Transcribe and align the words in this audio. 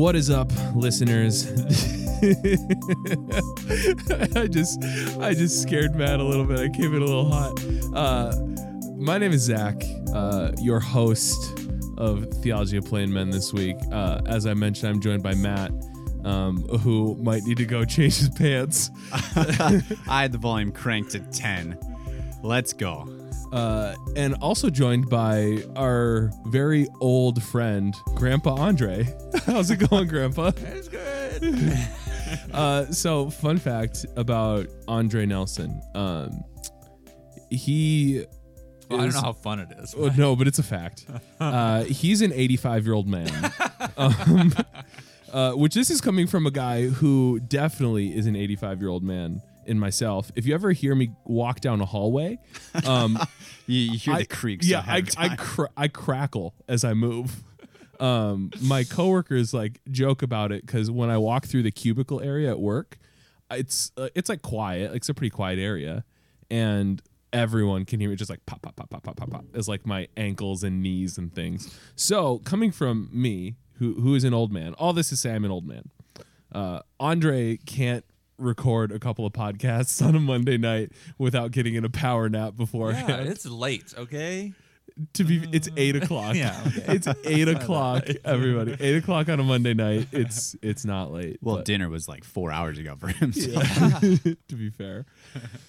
What 0.00 0.16
is 0.16 0.30
up, 0.30 0.50
listeners? 0.74 1.46
I 4.34 4.46
just, 4.46 4.82
I 5.20 5.34
just 5.34 5.60
scared 5.60 5.94
Matt 5.94 6.20
a 6.20 6.24
little 6.24 6.46
bit. 6.46 6.58
I 6.58 6.70
came 6.70 6.94
in 6.94 7.02
a 7.02 7.04
little 7.04 7.30
hot. 7.30 7.62
Uh, 7.94 8.34
my 8.96 9.18
name 9.18 9.32
is 9.32 9.42
Zach, 9.42 9.84
uh, 10.14 10.52
your 10.58 10.80
host 10.80 11.68
of 11.98 12.26
Theology 12.42 12.78
of 12.78 12.86
Plain 12.86 13.12
Men 13.12 13.28
this 13.28 13.52
week. 13.52 13.76
Uh, 13.92 14.22
as 14.24 14.46
I 14.46 14.54
mentioned, 14.54 14.88
I'm 14.88 15.02
joined 15.02 15.22
by 15.22 15.34
Matt, 15.34 15.70
um, 16.24 16.62
who 16.78 17.14
might 17.16 17.42
need 17.42 17.58
to 17.58 17.66
go 17.66 17.84
change 17.84 18.16
his 18.16 18.30
pants. 18.30 18.90
I 19.12 20.22
had 20.22 20.32
the 20.32 20.38
volume 20.38 20.72
cranked 20.72 21.10
to 21.10 21.18
10. 21.18 21.76
Let's 22.42 22.72
go. 22.72 23.06
Uh, 23.52 23.96
and 24.16 24.34
also 24.40 24.70
joined 24.70 25.10
by 25.10 25.62
our 25.76 26.30
very 26.46 26.86
old 27.00 27.42
friend, 27.42 27.94
Grandpa 28.14 28.54
Andre. 28.54 29.04
How's 29.46 29.70
it 29.70 29.88
going, 29.88 30.08
Grandpa? 30.08 30.52
It's 30.56 30.88
good. 30.88 31.78
Uh, 32.52 32.86
so, 32.86 33.28
fun 33.28 33.58
fact 33.58 34.06
about 34.14 34.68
Andre 34.86 35.26
Nelson. 35.26 35.82
Um, 35.96 36.44
he. 37.50 38.24
Well, 38.88 38.98
I 39.00 39.02
don't 39.02 39.08
is- 39.08 39.14
know 39.16 39.20
how 39.22 39.32
fun 39.32 39.58
it 39.58 39.68
is. 39.78 39.94
Oh, 39.98 40.12
no, 40.16 40.36
but 40.36 40.46
it's 40.46 40.58
a 40.60 40.62
fact. 40.62 41.06
Uh, 41.40 41.82
he's 41.84 42.20
an 42.22 42.32
85 42.32 42.84
year 42.84 42.94
old 42.94 43.08
man. 43.08 43.52
Um, 43.96 44.52
uh, 45.32 45.52
which 45.52 45.74
this 45.74 45.90
is 45.90 46.00
coming 46.00 46.26
from 46.28 46.46
a 46.46 46.50
guy 46.50 46.86
who 46.86 47.40
definitely 47.40 48.14
is 48.16 48.26
an 48.26 48.36
85 48.36 48.80
year 48.80 48.90
old 48.90 49.02
man 49.02 49.40
in 49.66 49.78
myself. 49.78 50.30
If 50.36 50.46
you 50.46 50.54
ever 50.54 50.70
hear 50.72 50.94
me 50.94 51.10
walk 51.24 51.60
down 51.60 51.80
a 51.80 51.86
hallway, 51.86 52.38
um, 52.86 53.18
You, 53.66 53.92
you 53.92 53.98
hear 53.98 54.14
I- 54.14 54.18
the 54.20 54.26
creaks. 54.26 54.66
Yeah, 54.68 54.84
I 54.86 55.02
I, 55.16 55.34
cr- 55.36 55.64
I 55.76 55.88
crackle 55.88 56.54
as 56.68 56.84
I 56.84 56.94
move. 56.94 57.42
Um, 58.00 58.50
my 58.62 58.84
coworkers 58.84 59.52
like 59.52 59.80
joke 59.90 60.22
about 60.22 60.52
it 60.52 60.64
because 60.64 60.90
when 60.90 61.10
I 61.10 61.18
walk 61.18 61.46
through 61.46 61.62
the 61.62 61.70
cubicle 61.70 62.20
area 62.20 62.50
at 62.50 62.58
work, 62.58 62.98
it's 63.50 63.92
uh, 63.96 64.08
it's 64.14 64.28
like 64.28 64.42
quiet. 64.42 64.90
Like, 64.90 64.98
it's 64.98 65.08
a 65.08 65.14
pretty 65.14 65.30
quiet 65.30 65.58
area, 65.58 66.04
and 66.50 67.02
everyone 67.32 67.84
can 67.84 68.00
hear 68.00 68.10
me 68.10 68.16
just 68.16 68.30
like 68.30 68.44
pop 68.46 68.62
pop 68.62 68.76
pop 68.76 68.90
pop 68.90 69.02
pop 69.02 69.16
pop 69.16 69.30
pop 69.30 69.44
as 69.54 69.68
like 69.68 69.86
my 69.86 70.08
ankles 70.16 70.64
and 70.64 70.82
knees 70.82 71.18
and 71.18 71.34
things. 71.34 71.78
So 71.94 72.38
coming 72.38 72.72
from 72.72 73.08
me, 73.12 73.56
who 73.74 73.94
who 74.00 74.14
is 74.14 74.24
an 74.24 74.34
old 74.34 74.52
man, 74.52 74.74
all 74.74 74.92
this 74.92 75.10
to 75.10 75.16
say 75.16 75.34
I'm 75.34 75.44
an 75.44 75.50
old 75.50 75.66
man. 75.66 75.90
Uh, 76.52 76.80
Andre 76.98 77.56
can't 77.58 78.04
record 78.38 78.90
a 78.90 78.98
couple 78.98 79.26
of 79.26 79.32
podcasts 79.32 80.04
on 80.06 80.14
a 80.14 80.20
Monday 80.20 80.58
night 80.58 80.92
without 81.18 81.50
getting 81.50 81.74
in 81.74 81.84
a 81.84 81.90
power 81.90 82.28
nap 82.28 82.56
beforehand 82.56 83.08
yeah, 83.08 83.30
it's 83.30 83.46
late. 83.46 83.94
Okay. 83.96 84.52
To 85.14 85.24
be 85.24 85.48
it's 85.52 85.68
eight 85.76 85.96
o'clock 85.96 86.34
Yeah, 86.34 86.60
okay. 86.66 86.84
it's 86.94 87.06
eight 87.24 87.48
o'clock 87.48 88.04
everybody 88.24 88.76
eight 88.80 88.96
o'clock 88.96 89.28
on 89.28 89.40
a 89.40 89.44
monday 89.44 89.74
night 89.74 90.08
it's 90.12 90.56
it's 90.62 90.84
not 90.84 91.12
late 91.12 91.38
well, 91.42 91.56
but- 91.56 91.64
dinner 91.64 91.88
was 91.88 92.08
like 92.08 92.24
four 92.24 92.50
hours 92.52 92.78
ago 92.78 92.96
for 92.98 93.08
him. 93.08 93.32
so- 93.32 93.50
to 94.48 94.54
be 94.56 94.70
fair 94.70 95.06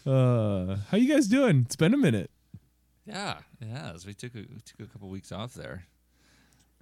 uh 0.05 0.75
how 0.89 0.97
you 0.97 1.08
guys 1.14 1.27
doing 1.27 1.61
it's 1.66 1.75
been 1.75 1.94
a 1.94 1.97
minute 1.97 2.30
Yeah, 3.05 3.38
yeah. 3.59 3.94
So 3.97 4.08
we 4.08 4.14
took 4.14 4.36
a, 4.36 4.39
we 4.39 4.59
took 4.66 4.80
a 4.88 4.92
couple 4.92 5.09
weeks 5.09 5.31
off 5.31 5.53
there. 5.53 5.86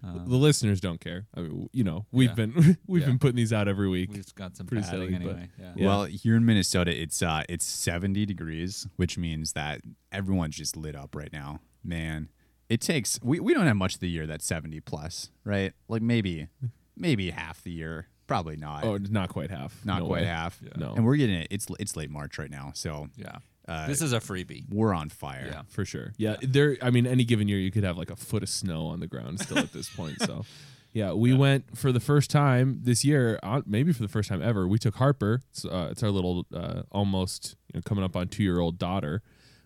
the 0.02 0.38
listeners 0.38 0.80
don't 0.80 1.02
care 1.02 1.26
i 1.36 1.42
mean 1.42 1.68
you 1.74 1.84
know 1.84 2.06
we've 2.12 2.30
Yeah. 2.30 2.36
been 2.36 2.78
we've 2.88 3.02
Yeah. 3.02 3.08
been 3.10 3.20
putting 3.20 3.36
these 3.36 3.52
out 3.52 3.68
every 3.68 3.90
week 3.90 4.12
We've 4.14 4.36
got 4.36 4.56
some 4.56 4.66
Pretty 4.68 4.84
padding 4.84 5.00
silly, 5.10 5.12
but- 5.12 5.22
anyway. 5.36 5.50
Yeah. 5.60 5.72
Yeah. 5.76 5.86
Well, 5.88 6.04
here 6.06 6.36
in 6.36 6.46
Minnesota, 6.46 6.92
it's 6.96 7.22
uh, 7.22 7.44
it's 7.50 7.66
70 7.66 8.26
degrees, 8.26 8.88
which 8.96 9.18
means 9.18 9.54
that 9.54 9.82
everyone's 10.12 10.56
just 10.56 10.78
lit 10.78 10.96
up 10.96 11.16
right 11.16 11.32
now. 11.34 11.60
Man, 11.84 12.30
it 12.70 12.82
takes 12.82 13.20
we, 13.24 13.40
we 13.40 13.54
don't 13.54 13.66
have 13.66 13.76
much 13.78 13.96
of 13.96 14.00
the 14.02 14.10
year 14.10 14.28
that's 14.28 14.46
70 14.46 14.80
plus, 14.82 15.30
right? 15.44 15.74
Like 15.88 16.02
maybe 16.02 16.48
maybe 16.96 17.30
half 17.32 17.64
the 17.64 17.72
year, 17.72 18.08
probably 18.28 18.58
not, 18.58 18.84
oh 18.84 18.98
not 18.98 19.30
quite 19.30 19.50
half 19.52 19.84
not 19.86 20.00
No 20.00 20.08
quite 20.08 20.22
way. 20.24 20.28
half. 20.28 20.60
No. 20.76 20.94
and 20.96 21.06
we're 21.06 21.16
getting 21.16 21.36
it. 21.36 21.48
It's 21.50 21.68
it's 21.80 21.96
late 21.96 22.10
March 22.10 22.38
right 22.38 22.52
now, 22.52 22.72
so 22.76 23.08
Yeah. 23.16 23.38
uh, 23.68 23.88
this 23.88 24.02
is 24.02 24.14
a 24.14 24.20
freebie. 24.20 24.66
we're 24.70 24.94
on 24.94 25.10
fire. 25.10 25.48
Yeah. 25.52 25.62
for 25.70 25.86
sure 25.86 26.14
yeah, 26.18 26.36
there 26.42 26.76
i 26.82 26.90
mean 26.90 27.06
any 27.08 27.24
given 27.24 27.48
year 27.48 27.60
you 27.60 27.72
could 27.72 27.84
have 27.84 27.98
like 27.98 28.10
a 28.12 28.16
foot 28.16 28.44
of 28.44 28.50
snow 28.50 28.88
on 28.88 29.00
the 29.00 29.08
ground 29.08 29.40
still 29.40 29.60
at 29.60 29.72
this 29.74 29.90
point 29.90 30.20
so 30.22 30.44
yeah 30.92 31.14
we 31.14 31.34
went 31.34 31.78
for 31.78 31.92
the 31.92 32.00
first 32.00 32.30
time 32.32 32.80
this 32.84 33.06
year 33.06 33.40
uh, 33.44 33.62
maybe 33.68 33.94
for 33.94 34.02
the 34.02 34.08
first 34.08 34.28
time 34.28 34.42
ever 34.42 34.68
we 34.68 34.78
took 34.80 34.96
harper 34.96 35.42
it's, 35.52 35.66
uh, 35.66 35.88
it's 35.92 36.02
our 36.04 36.10
little 36.10 36.46
uh, 36.54 36.82
almost 36.92 37.56
you 37.74 37.78
know, 37.78 37.82
coming 37.86 38.04
up 38.04 38.16
on 38.16 38.28
two 38.28 38.42
year 38.44 38.60
old 38.60 38.78
daughter 38.80 39.22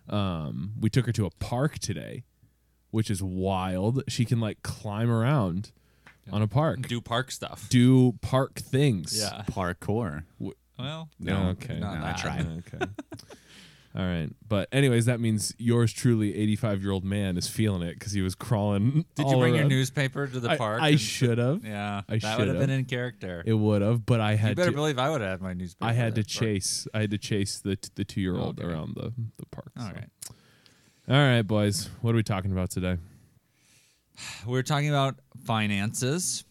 um, 0.08 0.72
we 0.80 0.90
took 0.90 1.06
her 1.06 1.12
to 1.12 1.26
a 1.26 1.30
park 1.30 1.78
today 1.78 2.24
which 2.90 3.10
is 3.10 3.22
wild 3.22 4.02
she 4.08 4.24
can 4.24 4.38
like 4.40 4.62
climb 4.62 5.10
around 5.10 5.72
on 6.32 6.40
a 6.42 6.46
park 6.48 6.82
Do 6.88 7.00
park 7.00 7.30
stuff. 7.30 7.66
do 7.68 8.12
park 8.22 8.54
things 8.54 9.18
Yeah. 9.18 9.42
Parkour. 9.50 10.24
Well, 10.78 11.08
No, 11.18 11.48
okay 11.50 11.78
not 11.78 12.00
no, 12.00 12.06
I 12.06 12.12
tried. 12.12 12.46
okay 12.74 12.86
all 13.96 14.04
right 14.04 14.28
but 14.48 14.68
anyways 14.72 15.04
that 15.06 15.20
means 15.20 15.54
yours 15.56 15.92
truly 15.92 16.36
85 16.36 16.82
year 16.82 16.90
old 16.90 17.04
man 17.04 17.36
is 17.36 17.46
feeling 17.46 17.82
it 17.82 17.94
because 17.98 18.12
he 18.12 18.22
was 18.22 18.34
crawling 18.34 19.04
Did 19.14 19.28
you 19.28 19.36
bring 19.36 19.54
your 19.54 19.64
newspaper 19.68 20.26
to 20.26 20.40
the 20.40 20.50
I- 20.50 20.56
park? 20.56 20.82
I, 20.82 20.96
should 20.96 21.38
have. 21.38 21.64
Yeah, 21.64 22.02
I 22.08 22.18
that 22.18 22.38
would 22.38 22.48
have 22.48 22.58
been 22.58 22.70
in 22.70 22.84
character. 22.86 23.42
It 23.46 23.54
would 23.54 23.82
have, 23.82 24.04
but 24.04 24.20
I 24.20 24.34
had. 24.34 24.50
you 24.50 24.54
better 24.56 24.70
to. 24.70 24.76
believe 24.76 24.98
I 24.98 25.10
would 25.10 25.20
have 25.20 25.30
had 25.30 25.40
my 25.42 25.52
newspaper. 25.52 25.88
I 25.88 25.92
had 25.92 26.14
to 26.16 26.22
the 26.22 26.26
park. 26.26 26.28
chase. 26.44 26.86
I 26.92 27.00
had 27.02 27.10
to 27.12 27.18
chase 27.18 27.60
the 27.60 27.78
the 27.94 28.04
two 28.04 28.20
year 28.20 28.36
old 28.36 28.58
Okay. 28.58 28.68
around 28.68 28.94
the 28.96 29.12
the 29.38 29.46
park. 29.52 29.70
All 29.78 29.86
so. 29.86 29.92
right. 29.92 30.08
all 31.08 31.14
right, 31.16 31.42
boys. 31.42 31.88
What 32.00 32.12
are 32.12 32.16
we 32.16 32.22
talking 32.24 32.50
about 32.52 32.70
today? 32.70 32.98
We're 34.46 34.62
talking 34.62 34.88
about 34.88 35.16
finances. 35.44 36.44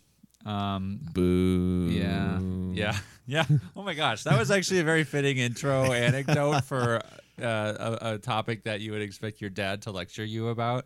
Um, 0.46 1.00
Boo. 1.14 1.90
Yeah. 1.92 2.40
Yeah. 2.74 2.98
Yeah. 3.26 3.46
Oh 3.74 3.84
my 3.84 3.94
gosh. 3.94 4.24
That 4.24 4.38
was 4.38 4.52
actually 4.52 4.80
a 4.82 4.84
very 4.84 5.06
fitting 5.06 5.38
intro 5.38 5.94
anecdote 5.94 6.66
for 6.66 7.00
uh, 7.42 7.98
a, 8.02 8.14
a 8.14 8.18
topic 8.18 8.64
that 8.64 8.82
you 8.82 8.92
would 8.92 9.02
expect 9.02 9.42
your 9.42 9.50
dad 9.50 9.82
to 9.84 9.92
lecture 9.92 10.24
you 10.26 10.50
about. 10.50 10.86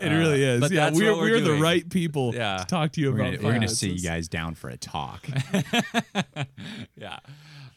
It 0.00 0.10
really 0.10 0.44
Uh, 0.48 0.52
is. 0.54 0.60
but 0.60 0.70
yeah, 0.70 0.84
that's 0.84 0.98
we're 0.98 1.10
what 1.12 1.20
we're 1.22 1.30
we're 1.32 1.40
the 1.40 1.60
right 1.60 1.88
people 1.88 2.32
Yeah. 2.34 2.58
to 2.58 2.64
talk 2.66 2.92
to 2.92 3.00
you 3.00 3.10
We're 3.12 3.20
about. 3.20 3.34
gonna, 3.36 3.46
we're 3.48 3.52
gonna 3.54 3.68
sit 3.68 3.86
finances. 3.88 4.04
you 4.04 4.08
guys 4.10 4.28
down 4.28 4.54
for 4.54 4.68
a 4.70 4.76
talk. 4.76 5.26
yeah. 6.96 7.18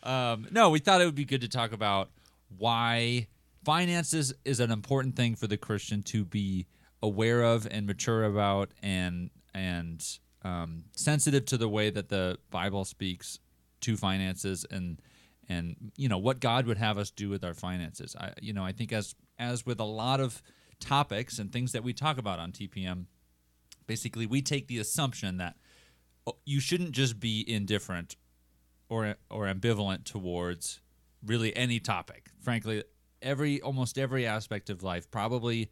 Um, 0.03 0.47
no, 0.51 0.69
we 0.69 0.79
thought 0.79 1.01
it 1.01 1.05
would 1.05 1.16
be 1.16 1.25
good 1.25 1.41
to 1.41 1.47
talk 1.47 1.71
about 1.73 2.09
why 2.57 3.27
finances 3.63 4.33
is 4.45 4.59
an 4.59 4.71
important 4.71 5.16
thing 5.16 5.35
for 5.35 5.47
the 5.47 5.57
Christian 5.57 6.01
to 6.03 6.25
be 6.25 6.67
aware 7.03 7.41
of 7.44 7.67
and 7.69 7.85
mature 7.88 8.23
about 8.23 8.71
and 8.83 9.29
and 9.53 10.05
um, 10.44 10.83
sensitive 10.95 11.45
to 11.45 11.57
the 11.57 11.69
way 11.69 11.89
that 11.89 12.09
the 12.09 12.38
Bible 12.50 12.85
speaks 12.85 13.39
to 13.81 13.95
finances 13.97 14.66
and 14.71 15.00
and 15.50 15.91
you 15.96 16.07
know 16.07 16.18
what 16.18 16.40
God 16.40 16.66
would 16.66 16.78
have 16.78 16.97
us 16.97 17.12
do 17.12 17.29
with 17.29 17.44
our 17.44 17.53
finances. 17.53 18.16
I 18.19 18.34
you 18.41 18.53
know 18.53 18.63
I 18.63 18.72
think 18.72 18.91
as 18.94 19.16
as 19.40 19.66
with 19.66 19.79
a 19.79 19.85
lot 19.85 20.19
of 20.19 20.41
topics 20.79 21.40
and 21.40 21.52
things 21.52 21.72
that 21.72 21.84
we 21.84 21.94
talk 21.94 22.18
about 22.18 22.40
on 22.40 22.52
TPM, 22.52 23.06
basically 23.88 24.25
we 24.25 24.41
take 24.41 24.68
the 24.68 24.80
assumption 24.80 25.38
that 25.38 25.56
oh, 26.28 26.38
you 26.46 26.59
shouldn't 26.59 26.91
just 26.91 27.19
be 27.19 27.44
indifferent 27.47 28.16
or 28.90 29.16
or 29.30 29.46
ambivalent 29.46 30.03
towards 30.03 30.81
really 31.25 31.56
any 31.56 31.80
topic. 31.80 32.30
Frankly, 32.41 32.84
every 33.22 33.62
almost 33.62 33.97
every 33.97 34.25
aspect 34.25 34.69
of 34.69 34.84
life 34.84 35.09
probably 35.12 35.72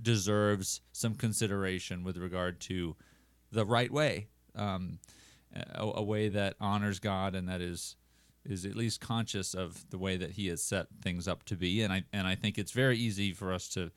deserves 0.00 0.80
some 0.92 1.14
consideration 1.14 2.02
with 2.02 2.16
regard 2.16 2.60
to 2.60 2.96
the 3.50 3.64
right 3.64 3.92
way, 3.92 4.28
um, 4.56 4.98
a, 5.54 5.84
a 5.96 6.02
way 6.02 6.28
that 6.28 6.56
honors 6.60 6.98
God 6.98 7.34
and 7.34 7.48
that 7.48 7.60
is 7.60 7.96
is 8.44 8.64
at 8.64 8.76
least 8.76 9.00
conscious 9.00 9.54
of 9.54 9.88
the 9.90 9.98
way 9.98 10.16
that 10.16 10.32
He 10.32 10.48
has 10.48 10.62
set 10.62 10.86
things 11.02 11.28
up 11.28 11.44
to 11.44 11.56
be. 11.56 11.82
And 11.82 11.92
I 11.92 12.04
and 12.12 12.26
I 12.26 12.34
think 12.34 12.58
it's 12.58 12.72
very 12.72 12.98
easy 12.98 13.32
for 13.32 13.52
us 13.52 13.68
to 13.70 13.90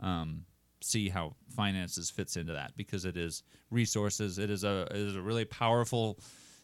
um, 0.00 0.44
see 0.80 1.08
how 1.08 1.34
finances 1.48 2.10
fits 2.10 2.36
into 2.36 2.52
that 2.52 2.76
because 2.76 3.04
it 3.04 3.16
is 3.16 3.42
resources. 3.70 4.38
It 4.38 4.50
is 4.50 4.64
a 4.64 4.86
it 4.90 4.96
is 4.96 5.16
a 5.16 5.22
really 5.22 5.44
powerful 5.44 6.18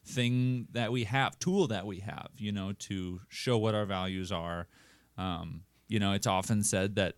thing 0.05 0.67
that 0.73 0.91
we 0.91 1.05
have, 1.05 1.39
tool 1.39 1.69
that 1.69 1.87
we 1.87 2.01
have, 2.01 2.29
you 2.37 2.53
know, 2.53 2.73
to 2.73 3.21
show 3.29 3.59
what 3.59 3.75
our 3.75 3.87
values 3.87 4.33
are. 4.33 4.67
Um, 5.17 5.62
you 5.89 6.01
know, 6.01 6.12
it's 6.12 6.27
often 6.27 6.62
said 6.62 6.97
that 6.97 7.15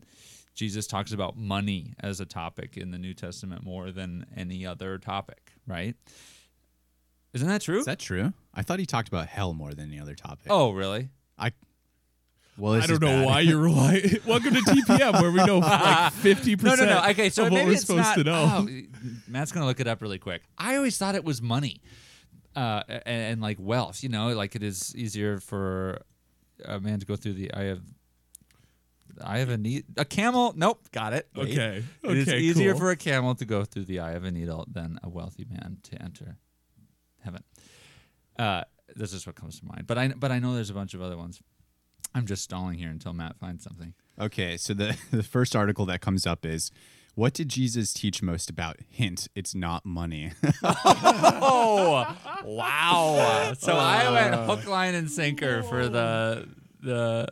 Jesus 0.55 0.87
talks 0.87 1.13
about 1.13 1.37
money 1.37 1.95
as 2.01 2.21
a 2.21 2.27
topic 2.27 2.77
in 2.77 2.91
the 2.91 2.99
New 2.99 3.15
Testament 3.15 3.65
more 3.65 3.91
than 3.91 4.27
any 4.37 4.67
other 4.67 4.99
topic, 4.99 5.53
right? 5.67 5.97
Isn't 7.35 7.49
that 7.49 7.61
true? 7.63 7.81
Is 7.81 7.85
that 7.87 7.99
true? 7.99 8.33
I 8.55 8.63
thought 8.63 8.79
he 8.79 8.87
talked 8.87 9.09
about 9.09 9.27
hell 9.27 9.53
more 9.55 9.75
than 9.75 9.89
any 9.91 10.01
other 10.01 10.15
topic. 10.15 10.47
oh, 10.51 10.71
really? 10.71 11.09
I. 11.37 11.53
Well, 12.57 12.75
I 12.81 12.87
don't 12.87 13.01
know 13.03 13.09
bad. 13.09 13.27
why 13.27 13.41
you're 13.41 13.59
relying. 13.71 14.19
Welcome 14.27 14.55
to 14.55 14.61
TPM, 14.61 15.21
where 15.21 15.33
we 15.33 15.45
know 15.45 15.59
like 15.59 16.13
fifty 16.13 16.55
No, 16.55 16.63
percent. 16.63 16.89
no, 16.89 16.95
no. 16.97 17.03
no. 17.05 17.11
Okay, 17.11 17.29
so 17.29 17.43
maybe 17.45 17.57
what 17.57 17.65
we're 17.67 17.73
it's 17.73 17.81
supposed 17.81 18.03
not, 18.05 18.15
to 18.19 18.25
know. 18.25 18.67
oh, 18.69 18.69
Matt's 19.29 19.51
gonna 19.51 19.67
look 19.67 19.81
it 19.81 19.89
up 19.89 20.01
really 20.01 20.19
quick. 20.21 20.43
I 20.57 20.77
always 20.77 20.97
thought 20.97 21.17
it 21.17 21.25
was 21.25 21.43
money, 21.43 21.81
uh, 22.55 22.85
and, 22.89 23.03
and 23.07 23.41
like 23.43 23.57
wealth. 23.59 24.05
You 24.05 24.09
know, 24.11 24.29
like 24.29 24.55
it 24.55 24.63
is 24.63 24.95
easier 24.95 25.41
for 25.41 26.01
a 26.65 26.79
man 26.79 27.01
to 27.01 27.07
go 27.07 27.17
through 27.17 27.33
the 27.35 27.53
eye 27.53 27.65
of. 27.65 27.81
I 29.21 29.39
have 29.39 29.49
a 29.49 29.59
need 29.59 29.85
a 29.97 30.05
camel. 30.05 30.53
Nope, 30.57 30.89
got 30.93 31.13
it. 31.13 31.29
Wait. 31.35 31.51
Okay, 31.59 31.83
It 32.05 32.17
is 32.17 32.29
easier 32.29 32.73
cool. 32.73 32.81
for 32.81 32.91
a 32.91 32.97
camel 32.97 33.35
to 33.37 33.45
go 33.45 33.65
through 33.65 33.85
the 33.87 33.99
eye 33.99 34.13
of 34.13 34.23
a 34.25 34.31
needle 34.31 34.65
than 34.71 34.99
a 35.03 35.09
wealthy 35.09 35.45
man 35.49 35.79
to 35.85 36.01
enter 36.03 36.37
Haven't. 37.25 37.45
Uh, 38.39 38.63
this 38.95 39.13
is 39.13 39.27
what 39.27 39.35
comes 39.35 39.59
to 39.61 39.67
mind. 39.67 39.87
But 39.87 39.99
I 39.99 40.09
but 40.09 40.31
I 40.31 40.39
know 40.39 40.55
there's 40.55 40.71
a 40.71 40.75
bunch 40.75 40.95
of 40.95 41.03
other 41.03 41.17
ones. 41.17 41.41
I'm 42.15 42.27
just 42.27 42.43
stalling 42.45 42.79
here 42.79 42.91
until 42.91 43.13
Matt 43.13 43.39
finds 43.39 43.65
something. 43.65 43.95
Okay, 44.21 44.57
so 44.57 44.75
the 44.75 44.97
the 45.11 45.23
first 45.23 45.57
article 45.57 45.87
that 45.87 46.01
comes 46.01 46.27
up 46.27 46.45
is 46.47 46.71
what 47.15 47.33
did 47.33 47.49
Jesus 47.49 47.93
teach 47.93 48.23
most 48.23 48.51
about? 48.51 48.77
Hint, 48.91 49.29
it's 49.35 49.55
not 49.55 49.85
money. 49.85 50.33
Oh 51.47 52.17
wow! 52.45 53.53
So 53.59 53.75
I 53.77 54.11
went 54.11 54.35
hook, 54.47 54.67
line, 54.67 54.95
and 54.95 55.11
sinker 55.11 55.63
for 55.63 55.89
the 55.89 56.49
the. 56.81 57.29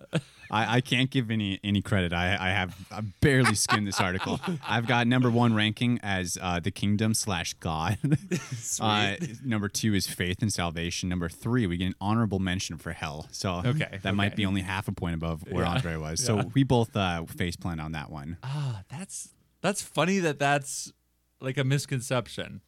I, 0.52 0.76
I 0.76 0.80
can't 0.82 1.10
give 1.10 1.30
any 1.30 1.58
any 1.64 1.80
credit. 1.80 2.12
I, 2.12 2.36
I 2.38 2.50
have 2.50 2.76
I 2.92 3.00
barely 3.20 3.54
skimmed 3.54 3.86
this 3.88 4.00
article. 4.00 4.38
I've 4.68 4.86
got 4.86 5.06
number 5.06 5.30
one 5.30 5.54
ranking 5.54 5.98
as 6.02 6.36
uh, 6.40 6.60
the 6.60 6.70
kingdom 6.70 7.14
slash 7.14 7.54
God. 7.54 7.96
uh, 8.80 9.14
number 9.42 9.68
two 9.68 9.94
is 9.94 10.06
faith 10.06 10.42
and 10.42 10.52
salvation. 10.52 11.08
Number 11.08 11.30
three, 11.30 11.66
we 11.66 11.78
get 11.78 11.86
an 11.86 11.94
honorable 12.00 12.38
mention 12.38 12.76
for 12.76 12.92
hell. 12.92 13.28
So 13.32 13.62
Okay, 13.64 13.98
that 14.02 14.14
might 14.14 14.36
be 14.36 14.44
only 14.44 14.60
half 14.60 14.88
a 14.88 14.92
point 14.92 15.14
above 15.14 15.42
where 15.50 15.64
Yeah, 15.64 15.70
Andre 15.70 15.96
was. 15.96 16.20
yeah. 16.28 16.42
So 16.42 16.50
we 16.54 16.64
both 16.64 16.94
uh, 16.94 17.24
face 17.24 17.56
plan 17.56 17.80
on 17.80 17.92
that 17.92 18.10
one. 18.10 18.36
Ah, 18.42 18.82
that's 18.90 19.30
that's 19.62 19.80
funny 19.80 20.18
that 20.18 20.38
that's 20.38 20.92
like 21.40 21.56
a 21.56 21.64
misconception. 21.64 22.60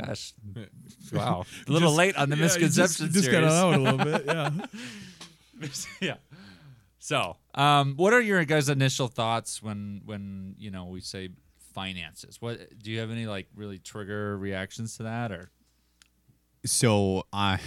Gosh, 0.00 0.32
wow, 1.12 1.44
a 1.68 1.70
little 1.70 1.90
Just- 1.90 1.98
late 1.98 2.16
on 2.16 2.30
the 2.30 2.36
yeah, 2.36 2.42
you 2.42 2.46
misconception 2.46 3.06
Just, 3.12 3.14
just 3.14 3.30
got 3.30 3.40
series. 3.40 3.52
out 3.52 3.74
a 3.74 3.78
little 3.78 4.04
bit. 4.04 4.24
Yeah. 4.26 4.50
yeah. 6.00 6.14
So, 7.04 7.36
um, 7.56 7.94
what 7.96 8.12
are 8.12 8.20
your 8.20 8.44
guys' 8.44 8.68
initial 8.68 9.08
thoughts 9.08 9.60
when 9.60 10.02
when 10.04 10.54
you 10.56 10.70
know 10.70 10.84
we 10.84 11.00
say 11.00 11.30
finances? 11.74 12.40
What 12.40 12.78
do 12.80 12.92
you 12.92 13.00
have 13.00 13.10
any 13.10 13.26
like 13.26 13.48
really 13.56 13.80
trigger 13.80 14.38
reactions 14.38 14.96
to 14.98 15.02
that 15.02 15.32
or? 15.32 15.50
so 16.64 17.24
I, 17.32 17.58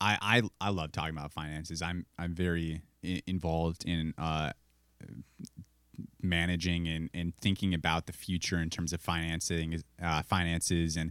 I, 0.00 0.18
I, 0.20 0.42
I 0.60 0.70
love 0.70 0.92
talking 0.92 1.16
about 1.16 1.32
finances. 1.32 1.82
I'm, 1.82 2.06
I'm 2.16 2.32
very 2.32 2.82
involved 3.26 3.84
in 3.84 4.14
uh, 4.16 4.52
managing 6.22 6.86
and, 6.86 7.10
and 7.12 7.34
thinking 7.40 7.74
about 7.74 8.06
the 8.06 8.12
future 8.12 8.58
in 8.58 8.70
terms 8.70 8.92
of 8.92 9.00
financing, 9.00 9.82
uh, 10.00 10.22
finances, 10.22 10.96
and 10.96 11.10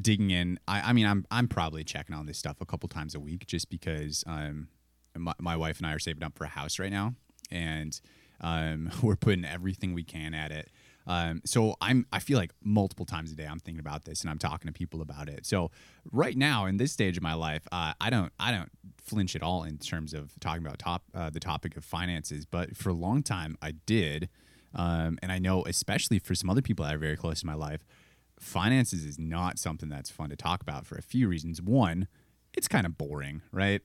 digging 0.00 0.30
in. 0.30 0.60
I, 0.68 0.90
I 0.90 0.92
mean, 0.92 1.06
I'm, 1.06 1.26
I'm 1.28 1.48
probably 1.48 1.82
checking 1.82 2.14
on 2.14 2.26
this 2.26 2.38
stuff 2.38 2.60
a 2.60 2.66
couple 2.66 2.88
times 2.88 3.16
a 3.16 3.20
week 3.20 3.46
just 3.46 3.68
because 3.68 4.22
um, 4.28 4.68
my, 5.16 5.34
my 5.38 5.56
wife 5.56 5.78
and 5.78 5.86
I 5.86 5.92
are 5.92 5.98
saving 5.98 6.22
up 6.22 6.36
for 6.36 6.44
a 6.44 6.48
house 6.48 6.78
right 6.78 6.90
now, 6.90 7.14
and 7.50 8.00
um, 8.40 8.90
we're 9.02 9.16
putting 9.16 9.44
everything 9.44 9.94
we 9.94 10.04
can 10.04 10.34
at 10.34 10.50
it. 10.50 10.70
Um, 11.06 11.40
so 11.44 11.76
I'm 11.80 12.06
I 12.12 12.18
feel 12.18 12.38
like 12.38 12.52
multiple 12.62 13.06
times 13.06 13.32
a 13.32 13.34
day 13.34 13.46
I'm 13.46 13.58
thinking 13.58 13.80
about 13.80 14.04
this 14.04 14.20
and 14.20 14.30
I'm 14.30 14.38
talking 14.38 14.68
to 14.68 14.72
people 14.72 15.00
about 15.02 15.28
it. 15.28 15.46
So 15.46 15.70
right 16.12 16.36
now 16.36 16.66
in 16.66 16.76
this 16.76 16.92
stage 16.92 17.16
of 17.16 17.22
my 17.22 17.34
life, 17.34 17.66
uh, 17.72 17.94
I 18.00 18.10
don't 18.10 18.32
I 18.38 18.52
don't 18.52 18.70
flinch 19.02 19.34
at 19.34 19.42
all 19.42 19.64
in 19.64 19.78
terms 19.78 20.14
of 20.14 20.38
talking 20.40 20.64
about 20.64 20.78
top 20.78 21.02
uh, 21.14 21.30
the 21.30 21.40
topic 21.40 21.76
of 21.76 21.84
finances. 21.84 22.44
But 22.46 22.76
for 22.76 22.90
a 22.90 22.94
long 22.94 23.22
time 23.22 23.56
I 23.62 23.72
did, 23.86 24.28
um, 24.74 25.18
and 25.22 25.32
I 25.32 25.38
know 25.38 25.64
especially 25.64 26.18
for 26.18 26.34
some 26.34 26.50
other 26.50 26.62
people 26.62 26.84
that 26.84 26.94
are 26.94 26.98
very 26.98 27.16
close 27.16 27.40
to 27.40 27.46
my 27.46 27.54
life, 27.54 27.84
finances 28.38 29.04
is 29.04 29.18
not 29.18 29.58
something 29.58 29.88
that's 29.88 30.10
fun 30.10 30.30
to 30.30 30.36
talk 30.36 30.62
about 30.62 30.86
for 30.86 30.96
a 30.96 31.02
few 31.02 31.28
reasons. 31.28 31.60
One, 31.60 32.08
it's 32.54 32.68
kind 32.68 32.86
of 32.86 32.96
boring, 32.98 33.42
right? 33.52 33.80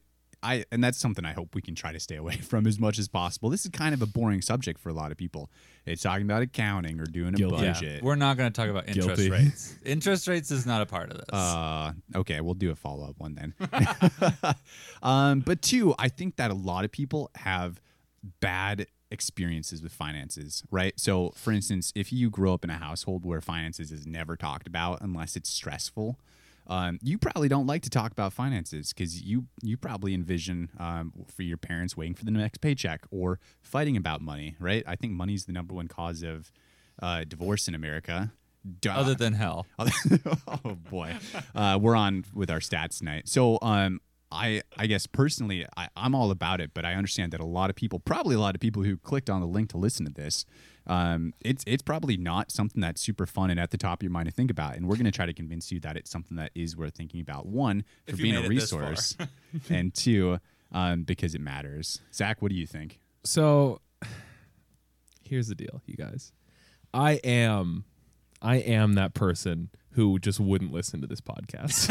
I 0.45 0.65
and 0.71 0.83
that's 0.83 0.97
something 0.97 1.25
I 1.25 1.33
hope 1.33 1.55
we 1.55 1.61
can 1.61 1.75
try 1.75 1.91
to 1.91 1.99
stay 1.99 2.15
away 2.15 2.37
from 2.49 2.67
as 2.67 2.79
much 2.79 2.99
as 2.99 3.07
possible. 3.07 3.49
This 3.49 3.65
is 3.65 3.71
kind 3.71 3.93
of 3.93 4.01
a 4.01 4.05
boring 4.05 4.41
subject 4.41 4.79
for 4.79 4.89
a 4.89 4.93
lot 4.93 5.11
of 5.11 5.17
people. 5.17 5.49
It's 5.85 6.03
talking 6.03 6.25
about 6.25 6.41
accounting 6.41 6.99
or 6.99 7.05
doing 7.05 7.33
a 7.33 7.37
Guilty. 7.37 7.63
Yeah, 7.63 7.73
budget. 7.73 8.03
we're 8.03 8.15
not 8.15 8.37
going 8.37 8.51
to 8.51 8.61
talk 8.61 8.69
about 8.69 8.87
interest 8.87 9.07
Guilty. 9.07 9.29
rates. 9.29 9.75
interest 9.83 10.27
rates 10.27 10.51
is 10.51 10.65
not 10.65 10.81
a 10.81 10.85
part 10.85 11.11
of 11.11 11.17
this. 11.17 11.29
Uh, 11.31 11.93
okay, 12.15 12.41
we'll 12.41 12.53
do 12.53 12.71
a 12.71 12.75
follow 12.75 13.07
up 13.07 13.15
one 13.17 13.35
then. 13.35 13.53
um, 15.03 15.41
but 15.41 15.61
two, 15.61 15.93
I 15.97 16.09
think 16.09 16.37
that 16.37 16.51
a 16.51 16.55
lot 16.55 16.85
of 16.85 16.91
people 16.91 17.31
have 17.35 17.81
bad 18.39 18.87
experiences 19.11 19.81
with 19.81 19.93
finances, 19.93 20.63
right? 20.71 20.99
So, 20.99 21.31
for 21.35 21.51
instance, 21.51 21.91
if 21.95 22.11
you 22.11 22.29
grow 22.29 22.53
up 22.53 22.63
in 22.63 22.69
a 22.69 22.77
household 22.77 23.25
where 23.25 23.41
finances 23.41 23.91
is 23.91 24.05
never 24.05 24.35
talked 24.35 24.67
about 24.67 25.01
unless 25.01 25.35
it's 25.35 25.49
stressful, 25.49 26.19
um, 26.67 26.99
you 27.01 27.17
probably 27.17 27.47
don't 27.47 27.67
like 27.67 27.83
to 27.83 27.89
talk 27.89 28.11
about 28.11 28.33
finances 28.33 28.93
because 28.93 29.21
you 29.21 29.45
you 29.61 29.77
probably 29.77 30.13
envision 30.13 30.69
um, 30.79 31.13
for 31.33 31.43
your 31.43 31.57
parents 31.57 31.95
waiting 31.95 32.15
for 32.15 32.25
the 32.25 32.31
next 32.31 32.59
paycheck 32.59 33.05
or 33.11 33.39
fighting 33.61 33.97
about 33.97 34.21
money, 34.21 34.55
right? 34.59 34.83
I 34.87 34.95
think 34.95 35.13
money 35.13 35.33
is 35.33 35.45
the 35.45 35.53
number 35.53 35.73
one 35.73 35.87
cause 35.87 36.23
of 36.23 36.51
uh, 37.01 37.23
divorce 37.27 37.67
in 37.67 37.75
America. 37.75 38.31
Duh. 38.81 38.93
Other 38.93 39.13
than 39.13 39.33
hell. 39.33 39.67
oh 40.47 40.75
boy, 40.89 41.15
uh, 41.53 41.77
we're 41.79 41.95
on 41.95 42.25
with 42.33 42.49
our 42.49 42.59
stats 42.59 42.97
tonight. 42.97 43.27
So, 43.27 43.59
um, 43.61 44.01
I 44.35 44.61
I 44.77 44.87
guess 44.87 45.07
personally, 45.07 45.65
I, 45.77 45.89
I'm 45.95 46.13
all 46.13 46.29
about 46.31 46.61
it, 46.61 46.71
but 46.73 46.85
I 46.85 46.93
understand 46.93 47.31
that 47.31 47.39
a 47.39 47.45
lot 47.45 47.69
of 47.69 47.75
people, 47.75 47.99
probably 47.99 48.35
a 48.35 48.39
lot 48.39 48.55
of 48.55 48.61
people 48.61 48.83
who 48.83 48.97
clicked 48.97 49.29
on 49.29 49.41
the 49.41 49.47
link 49.47 49.69
to 49.71 49.77
listen 49.77 50.05
to 50.05 50.11
this, 50.11 50.45
um, 50.87 51.33
it's 51.41 51.63
it's 51.65 51.81
probably 51.81 52.17
not 52.17 52.51
something 52.51 52.81
that's 52.81 53.01
super 53.01 53.25
fun 53.25 53.49
and 53.49 53.59
at 53.59 53.71
the 53.71 53.77
top 53.77 53.99
of 53.99 54.03
your 54.03 54.11
mind 54.11 54.27
to 54.27 54.33
think 54.33 54.51
about. 54.51 54.75
And 54.75 54.87
we're 54.87 54.95
going 54.95 55.05
to 55.05 55.11
try 55.11 55.25
to 55.25 55.33
convince 55.33 55.71
you 55.71 55.79
that 55.79 55.97
it's 55.97 56.11
something 56.11 56.37
that 56.37 56.51
is 56.53 56.75
worth 56.75 56.95
thinking 56.95 57.21
about. 57.21 57.45
One, 57.45 57.83
for 58.07 58.17
being 58.17 58.35
a 58.35 58.41
made 58.41 58.51
it 58.51 58.55
this 58.55 58.71
far. 58.71 58.81
resource, 58.81 59.17
and 59.69 59.93
two, 59.93 60.39
um, 60.71 61.03
because 61.03 61.33
it 61.33 61.41
matters. 61.41 62.01
Zach, 62.13 62.41
what 62.41 62.49
do 62.49 62.55
you 62.55 62.67
think? 62.67 62.99
So 63.23 63.81
here's 65.23 65.47
the 65.47 65.55
deal, 65.55 65.81
you 65.85 65.95
guys. 65.95 66.31
I 66.93 67.13
am 67.23 67.85
I 68.45 68.57
am 68.57 68.93
that 68.93 69.15
person 69.15 69.69
who 69.93 70.19
just 70.19 70.39
wouldn't 70.39 70.71
listen 70.71 71.01
to 71.01 71.07
this 71.07 71.19
podcast. 71.19 71.89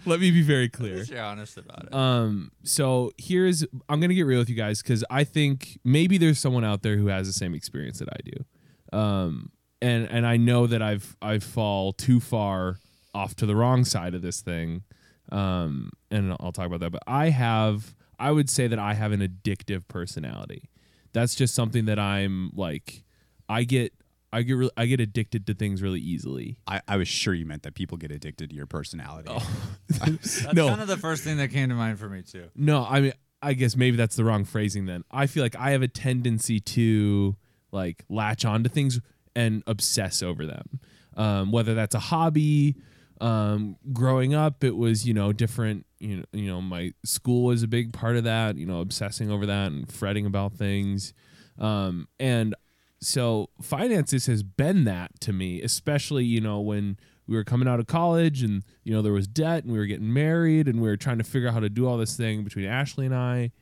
Let 0.06 0.20
me 0.20 0.30
be 0.30 0.42
very 0.42 0.68
clear. 0.68 1.02
You're 1.02 1.22
honest 1.22 1.58
about 1.58 1.86
it. 1.86 1.94
Um, 1.94 2.52
so 2.62 3.10
here's 3.18 3.64
I'm 3.88 4.00
gonna 4.00 4.14
get 4.14 4.26
real 4.26 4.38
with 4.38 4.48
you 4.48 4.54
guys 4.54 4.80
because 4.80 5.04
I 5.10 5.24
think 5.24 5.80
maybe 5.82 6.18
there's 6.18 6.38
someone 6.38 6.64
out 6.64 6.82
there 6.82 6.96
who 6.96 7.08
has 7.08 7.26
the 7.26 7.32
same 7.32 7.52
experience 7.52 7.98
that 7.98 8.08
I 8.08 8.18
do. 8.24 8.96
Um, 8.96 9.50
and 9.82 10.08
and 10.08 10.24
I 10.24 10.36
know 10.36 10.68
that 10.68 10.82
I've 10.82 11.16
I 11.20 11.40
fall 11.40 11.92
too 11.92 12.20
far 12.20 12.76
off 13.12 13.34
to 13.36 13.46
the 13.46 13.56
wrong 13.56 13.84
side 13.84 14.14
of 14.14 14.22
this 14.22 14.40
thing. 14.42 14.84
Um, 15.32 15.90
and 16.12 16.36
I'll 16.38 16.52
talk 16.52 16.66
about 16.66 16.78
that. 16.80 16.92
But 16.92 17.02
I 17.08 17.30
have 17.30 17.96
I 18.20 18.30
would 18.30 18.48
say 18.48 18.68
that 18.68 18.78
I 18.78 18.94
have 18.94 19.10
an 19.10 19.20
addictive 19.20 19.88
personality. 19.88 20.70
That's 21.12 21.34
just 21.34 21.56
something 21.56 21.86
that 21.86 21.98
I'm 21.98 22.52
like 22.54 23.02
I 23.48 23.64
get 23.64 23.92
I 24.36 24.42
get 24.42 24.52
really, 24.52 24.70
I 24.76 24.84
get 24.84 25.00
addicted 25.00 25.46
to 25.46 25.54
things 25.54 25.80
really 25.80 26.00
easily. 26.00 26.58
I, 26.66 26.82
I 26.86 26.98
was 26.98 27.08
sure 27.08 27.32
you 27.32 27.46
meant 27.46 27.62
that 27.62 27.74
people 27.74 27.96
get 27.96 28.10
addicted 28.10 28.50
to 28.50 28.54
your 28.56 28.66
personality. 28.66 29.32
That's 29.88 30.52
no. 30.52 30.68
kind 30.68 30.82
of 30.82 30.88
the 30.88 30.98
first 30.98 31.24
thing 31.24 31.38
that 31.38 31.48
came 31.48 31.70
to 31.70 31.74
mind 31.74 31.98
for 31.98 32.08
me 32.10 32.20
too. 32.20 32.48
No, 32.54 32.84
I 32.86 33.00
mean, 33.00 33.12
I 33.40 33.54
guess 33.54 33.76
maybe 33.76 33.96
that's 33.96 34.16
the 34.16 34.24
wrong 34.24 34.44
phrasing 34.44 34.86
then. 34.86 35.04
I 35.10 35.26
feel 35.26 35.42
like 35.42 35.56
I 35.56 35.70
have 35.70 35.82
a 35.82 35.88
tendency 35.88 36.60
to 36.60 37.36
like 37.70 38.04
latch 38.10 38.44
onto 38.44 38.68
things 38.68 39.00
and 39.34 39.62
obsess 39.66 40.22
over 40.22 40.46
them. 40.46 40.80
Um, 41.16 41.50
whether 41.50 41.74
that's 41.74 41.94
a 41.94 41.98
hobby, 41.98 42.76
um, 43.20 43.76
growing 43.92 44.34
up, 44.34 44.64
it 44.64 44.76
was, 44.76 45.06
you 45.06 45.14
know, 45.14 45.32
different, 45.32 45.86
you 45.98 46.18
know, 46.18 46.24
you 46.32 46.48
know, 46.48 46.60
my 46.60 46.92
school 47.04 47.44
was 47.44 47.62
a 47.62 47.68
big 47.68 47.92
part 47.94 48.16
of 48.16 48.24
that, 48.24 48.56
you 48.56 48.66
know, 48.66 48.80
obsessing 48.80 49.30
over 49.30 49.46
that 49.46 49.70
and 49.70 49.90
fretting 49.90 50.26
about 50.26 50.54
things. 50.54 51.14
Um, 51.58 52.08
and 52.20 52.54
so 53.00 53.50
finances 53.60 54.26
has 54.26 54.42
been 54.42 54.84
that 54.84 55.20
to 55.20 55.32
me, 55.32 55.60
especially, 55.62 56.24
you 56.24 56.40
know, 56.40 56.60
when 56.60 56.98
we 57.26 57.36
were 57.36 57.44
coming 57.44 57.68
out 57.68 57.80
of 57.80 57.86
college 57.86 58.42
and, 58.42 58.62
you 58.84 58.92
know, 58.92 59.02
there 59.02 59.12
was 59.12 59.26
debt 59.26 59.64
and 59.64 59.72
we 59.72 59.78
were 59.78 59.86
getting 59.86 60.12
married 60.12 60.68
and 60.68 60.80
we 60.80 60.88
were 60.88 60.96
trying 60.96 61.18
to 61.18 61.24
figure 61.24 61.48
out 61.48 61.54
how 61.54 61.60
to 61.60 61.68
do 61.68 61.86
all 61.86 61.96
this 61.98 62.16
thing 62.16 62.44
between 62.44 62.64
Ashley 62.64 63.06
and 63.06 63.14
I, 63.14 63.52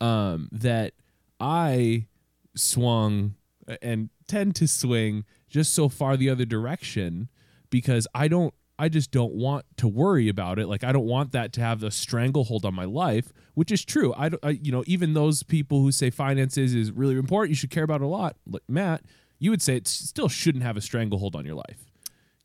um, 0.00 0.48
that 0.52 0.94
I 1.38 2.06
swung 2.54 3.34
and 3.82 4.10
tend 4.26 4.54
to 4.56 4.68
swing 4.68 5.24
just 5.48 5.74
so 5.74 5.88
far 5.88 6.16
the 6.16 6.30
other 6.30 6.44
direction 6.44 7.28
because 7.68 8.06
I 8.14 8.28
don't 8.28 8.54
I 8.80 8.88
just 8.88 9.10
don't 9.10 9.34
want 9.34 9.66
to 9.76 9.86
worry 9.88 10.28
about 10.28 10.58
it. 10.58 10.66
Like 10.66 10.82
I 10.84 10.92
don't 10.92 11.06
want 11.06 11.32
that 11.32 11.52
to 11.54 11.60
have 11.60 11.82
a 11.82 11.90
stranglehold 11.90 12.64
on 12.64 12.74
my 12.74 12.86
life, 12.86 13.32
which 13.54 13.70
is 13.70 13.84
true. 13.84 14.14
I, 14.14 14.30
I 14.42 14.50
you 14.50 14.72
know 14.72 14.82
even 14.86 15.12
those 15.14 15.42
people 15.42 15.82
who 15.82 15.92
say 15.92 16.08
finances 16.10 16.74
is 16.74 16.90
really 16.90 17.16
important, 17.16 17.50
you 17.50 17.56
should 17.56 17.70
care 17.70 17.84
about 17.84 18.00
it 18.00 18.04
a 18.04 18.08
lot. 18.08 18.36
Like 18.46 18.62
Matt, 18.68 19.02
you 19.38 19.50
would 19.50 19.62
say 19.62 19.76
it 19.76 19.86
still 19.86 20.28
shouldn't 20.28 20.64
have 20.64 20.76
a 20.76 20.80
stranglehold 20.80 21.36
on 21.36 21.44
your 21.44 21.56
life. 21.56 21.84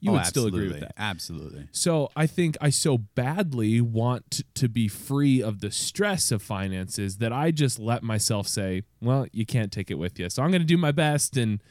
You 0.01 0.11
Oh, 0.11 0.15
would 0.15 0.25
still 0.25 0.45
agree 0.45 0.67
with 0.67 0.81
that. 0.81 0.93
Absolutely. 0.97 1.67
So 1.71 2.11
I 2.15 2.27
think 2.27 2.57
I 2.61 2.69
so 2.69 2.97
badly 2.97 3.81
want 3.81 4.41
to 4.55 4.67
be 4.67 4.87
free 4.87 5.41
of 5.41 5.61
the 5.61 5.71
stress 5.71 6.31
of 6.31 6.41
finances 6.43 7.17
that 7.17 7.31
I 7.33 7.49
just 7.51 7.79
let 7.79 8.03
myself 8.03 8.47
say, 8.47 8.83
well, 9.01 9.25
you 9.31 9.45
can't 9.45 9.71
take 9.71 9.89
it 9.89 9.95
with 9.95 10.19
you. 10.19 10.29
So 10.29 10.43
I'm 10.43 10.51
going 10.51 10.61
to 10.61 10.67
do 10.67 10.77
my 10.77 10.91
best. 10.91 11.37
And 11.37 11.63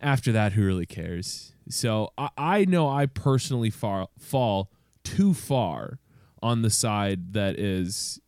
after 0.00 0.32
that, 0.32 0.54
who 0.54 0.64
really 0.64 0.86
cares? 0.86 1.52
So 1.70 2.12
I, 2.16 2.28
I 2.36 2.64
know 2.64 2.88
I 2.88 3.06
personally 3.06 3.70
far, 3.70 4.08
fall 4.18 4.70
too 5.04 5.34
far 5.34 5.98
on 6.42 6.62
the 6.62 6.70
side 6.70 7.32
that 7.32 7.58
is 7.58 8.20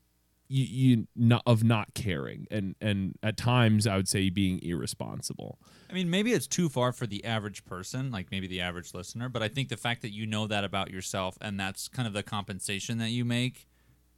you, 0.49 0.65
you 0.65 1.07
not 1.15 1.43
of 1.47 1.63
not 1.63 1.95
caring 1.95 2.47
and 2.51 2.75
and 2.81 3.17
at 3.23 3.37
times 3.37 3.87
I 3.87 3.97
would 3.97 4.09
say 4.09 4.31
being 4.31 4.61
irresponsible. 4.63 5.59
I 5.89 5.93
mean, 5.93 6.11
maybe 6.11 6.33
it's 6.33 6.49
too 6.49 6.69
far 6.69 6.93
for 6.93 7.07
the 7.07 7.25
average 7.25 7.65
person, 7.65 8.11
like 8.11 8.31
maybe 8.31 8.47
the 8.47 8.61
average 8.61 8.93
listener, 8.93 9.29
but 9.29 9.43
I 9.43 9.49
think 9.49 9.69
the 9.69 9.77
fact 9.77 10.03
that 10.03 10.11
you 10.11 10.27
know 10.27 10.47
that 10.49 10.65
about 10.65 10.91
yourself 10.91 11.39
and 11.41 11.59
that's 11.59 11.89
kind 11.89 12.09
of 12.09 12.15
the 12.15 12.23
compensation 12.23 12.99
that 12.99 13.11
you 13.11 13.25
make 13.25 13.69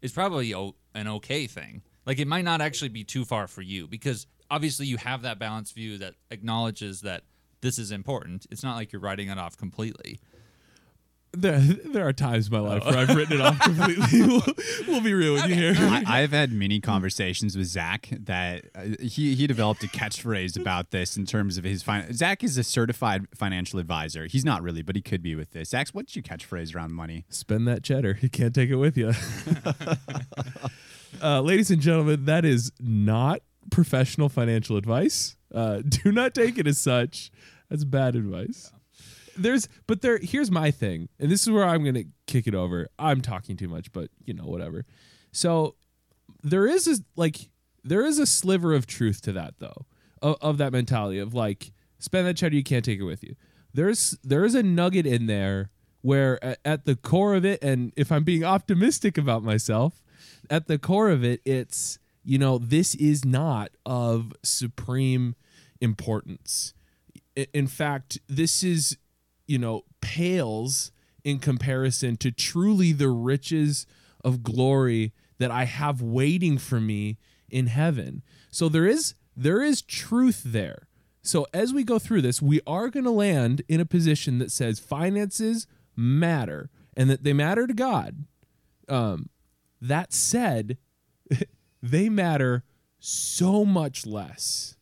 is 0.00 0.12
probably 0.12 0.54
o- 0.54 0.74
an 0.94 1.06
okay 1.06 1.46
thing. 1.46 1.82
Like 2.06 2.18
it 2.18 2.26
might 2.26 2.44
not 2.44 2.60
actually 2.60 2.88
be 2.88 3.04
too 3.04 3.24
far 3.24 3.46
for 3.46 3.62
you 3.62 3.86
because 3.86 4.26
obviously 4.50 4.86
you 4.86 4.96
have 4.96 5.22
that 5.22 5.38
balanced 5.38 5.74
view 5.74 5.98
that 5.98 6.14
acknowledges 6.30 7.02
that 7.02 7.24
this 7.62 7.78
is 7.78 7.90
important. 7.90 8.46
It's 8.50 8.62
not 8.62 8.76
like 8.76 8.92
you're 8.92 9.00
writing 9.00 9.30
it 9.30 9.38
off 9.38 9.56
completely. 9.56 10.20
There, 11.34 11.58
there 11.58 12.06
are 12.06 12.12
times 12.12 12.48
in 12.48 12.52
my 12.52 12.58
life 12.58 12.84
where 12.84 12.98
I've 12.98 13.16
written 13.16 13.40
it 13.40 13.40
off 13.40 13.58
completely. 13.60 14.20
we'll, 14.20 14.42
we'll 14.86 15.00
be 15.00 15.14
real 15.14 15.32
with 15.32 15.46
you 15.46 15.54
here. 15.54 15.74
I, 15.78 16.04
I've 16.06 16.32
had 16.32 16.52
many 16.52 16.78
conversations 16.78 17.56
with 17.56 17.68
Zach 17.68 18.10
that 18.10 18.66
uh, 18.74 18.82
he 19.00 19.34
he 19.34 19.46
developed 19.46 19.82
a 19.82 19.86
catchphrase 19.86 20.60
about 20.60 20.90
this 20.90 21.16
in 21.16 21.24
terms 21.24 21.56
of 21.56 21.64
his 21.64 21.82
fin- 21.82 22.12
Zach 22.12 22.44
is 22.44 22.58
a 22.58 22.62
certified 22.62 23.28
financial 23.34 23.78
advisor. 23.78 24.26
He's 24.26 24.44
not 24.44 24.62
really, 24.62 24.82
but 24.82 24.94
he 24.94 25.00
could 25.00 25.22
be 25.22 25.34
with 25.34 25.52
this. 25.52 25.70
Zach, 25.70 25.88
what's 25.92 26.14
your 26.14 26.22
catchphrase 26.22 26.76
around 26.76 26.92
money? 26.92 27.24
Spend 27.30 27.66
that 27.66 27.82
cheddar. 27.82 28.18
You 28.20 28.28
can't 28.28 28.54
take 28.54 28.68
it 28.68 28.76
with 28.76 28.98
you. 28.98 29.12
uh, 31.22 31.40
ladies 31.40 31.70
and 31.70 31.80
gentlemen, 31.80 32.26
that 32.26 32.44
is 32.44 32.72
not 32.78 33.40
professional 33.70 34.28
financial 34.28 34.76
advice. 34.76 35.36
Uh, 35.54 35.80
do 35.86 36.12
not 36.12 36.34
take 36.34 36.58
it 36.58 36.66
as 36.66 36.78
such. 36.78 37.30
That's 37.72 37.84
bad 37.84 38.14
advice. 38.16 38.70
There's, 39.36 39.66
but 39.86 40.02
there. 40.02 40.18
Here's 40.18 40.50
my 40.50 40.70
thing, 40.70 41.08
and 41.18 41.30
this 41.30 41.42
is 41.42 41.50
where 41.50 41.64
I'm 41.64 41.82
gonna 41.82 42.04
kick 42.26 42.46
it 42.46 42.54
over. 42.54 42.88
I'm 42.98 43.22
talking 43.22 43.56
too 43.56 43.68
much, 43.68 43.90
but 43.90 44.10
you 44.24 44.34
know, 44.34 44.44
whatever. 44.44 44.84
So 45.32 45.76
there 46.42 46.66
is 46.66 46.86
a 46.86 46.96
like 47.16 47.50
there 47.84 48.04
is 48.04 48.18
a 48.18 48.26
sliver 48.26 48.74
of 48.74 48.86
truth 48.86 49.20
to 49.22 49.32
that 49.32 49.54
though 49.58 49.86
of, 50.20 50.36
of 50.40 50.58
that 50.58 50.72
mentality 50.72 51.18
of 51.18 51.34
like 51.34 51.72
spend 51.98 52.26
that 52.26 52.36
cheddar 52.36 52.54
you 52.54 52.62
can't 52.62 52.84
take 52.84 52.98
it 52.98 53.04
with 53.04 53.22
you 53.22 53.34
there's 53.74 54.18
there 54.22 54.44
is 54.44 54.54
a 54.54 54.62
nugget 54.62 55.06
in 55.06 55.26
there 55.26 55.70
where 56.02 56.42
at, 56.44 56.58
at 56.64 56.84
the 56.84 56.96
core 56.96 57.34
of 57.34 57.44
it 57.44 57.62
and 57.62 57.92
if 57.96 58.10
i'm 58.10 58.24
being 58.24 58.44
optimistic 58.44 59.16
about 59.16 59.42
myself 59.42 60.02
at 60.50 60.66
the 60.66 60.78
core 60.78 61.10
of 61.10 61.24
it 61.24 61.40
it's 61.44 61.98
you 62.24 62.38
know 62.38 62.58
this 62.58 62.94
is 62.96 63.24
not 63.24 63.70
of 63.86 64.32
supreme 64.42 65.34
importance 65.80 66.74
in 67.36 67.66
fact 67.66 68.18
this 68.28 68.62
is 68.62 68.96
you 69.46 69.58
know 69.58 69.84
pales 70.00 70.92
in 71.24 71.38
comparison 71.38 72.16
to 72.16 72.30
truly 72.30 72.92
the 72.92 73.08
riches 73.08 73.86
of 74.24 74.42
glory 74.42 75.12
that 75.38 75.50
I 75.50 75.64
have 75.64 76.00
waiting 76.00 76.58
for 76.58 76.80
me 76.80 77.18
in 77.50 77.66
heaven. 77.66 78.22
So 78.50 78.68
there 78.68 78.86
is 78.86 79.14
there 79.36 79.62
is 79.62 79.82
truth 79.82 80.42
there. 80.44 80.88
So 81.22 81.46
as 81.54 81.72
we 81.72 81.84
go 81.84 81.98
through 81.98 82.22
this, 82.22 82.42
we 82.42 82.60
are 82.66 82.88
going 82.88 83.04
to 83.04 83.10
land 83.10 83.62
in 83.68 83.80
a 83.80 83.86
position 83.86 84.38
that 84.38 84.50
says 84.50 84.80
finances 84.80 85.66
matter 85.96 86.70
and 86.96 87.08
that 87.08 87.22
they 87.22 87.32
matter 87.32 87.66
to 87.66 87.74
God. 87.74 88.24
Um, 88.88 89.30
that 89.80 90.12
said, 90.12 90.78
they 91.82 92.08
matter 92.08 92.64
so 92.98 93.64
much 93.64 94.04
less 94.04 94.76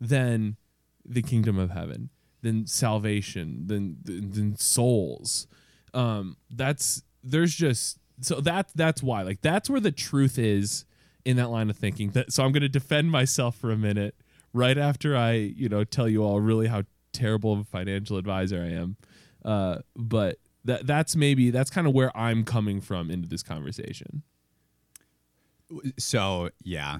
than 0.00 0.56
the 1.04 1.22
kingdom 1.22 1.58
of 1.58 1.70
heaven, 1.70 2.10
then 2.42 2.66
salvation, 2.66 3.66
then 3.66 3.98
than 4.04 4.56
souls. 4.56 5.46
Um, 5.94 6.36
that's 6.50 7.02
there's 7.22 7.54
just 7.54 7.98
so 8.20 8.40
that 8.40 8.70
that's 8.74 9.02
why 9.02 9.22
like 9.22 9.40
that's 9.40 9.68
where 9.68 9.80
the 9.80 9.92
truth 9.92 10.38
is 10.38 10.84
in 11.24 11.36
that 11.36 11.48
line 11.48 11.70
of 11.70 11.76
thinking. 11.76 12.10
That 12.10 12.32
so 12.32 12.44
I'm 12.44 12.52
going 12.52 12.62
to 12.62 12.68
defend 12.68 13.10
myself 13.10 13.56
for 13.56 13.70
a 13.70 13.76
minute 13.76 14.14
right 14.52 14.78
after 14.78 15.16
I 15.16 15.32
you 15.32 15.68
know 15.68 15.84
tell 15.84 16.08
you 16.08 16.22
all 16.22 16.40
really 16.40 16.68
how 16.68 16.84
terrible 17.12 17.52
of 17.52 17.60
a 17.60 17.64
financial 17.64 18.16
advisor 18.16 18.62
I 18.62 18.72
am. 18.72 18.96
Uh, 19.44 19.78
but 19.96 20.38
that 20.64 20.86
that's 20.86 21.16
maybe 21.16 21.50
that's 21.50 21.70
kind 21.70 21.86
of 21.86 21.92
where 21.92 22.16
I'm 22.16 22.44
coming 22.44 22.80
from 22.80 23.10
into 23.10 23.28
this 23.28 23.42
conversation. 23.42 24.22
So 25.98 26.50
yeah, 26.62 26.98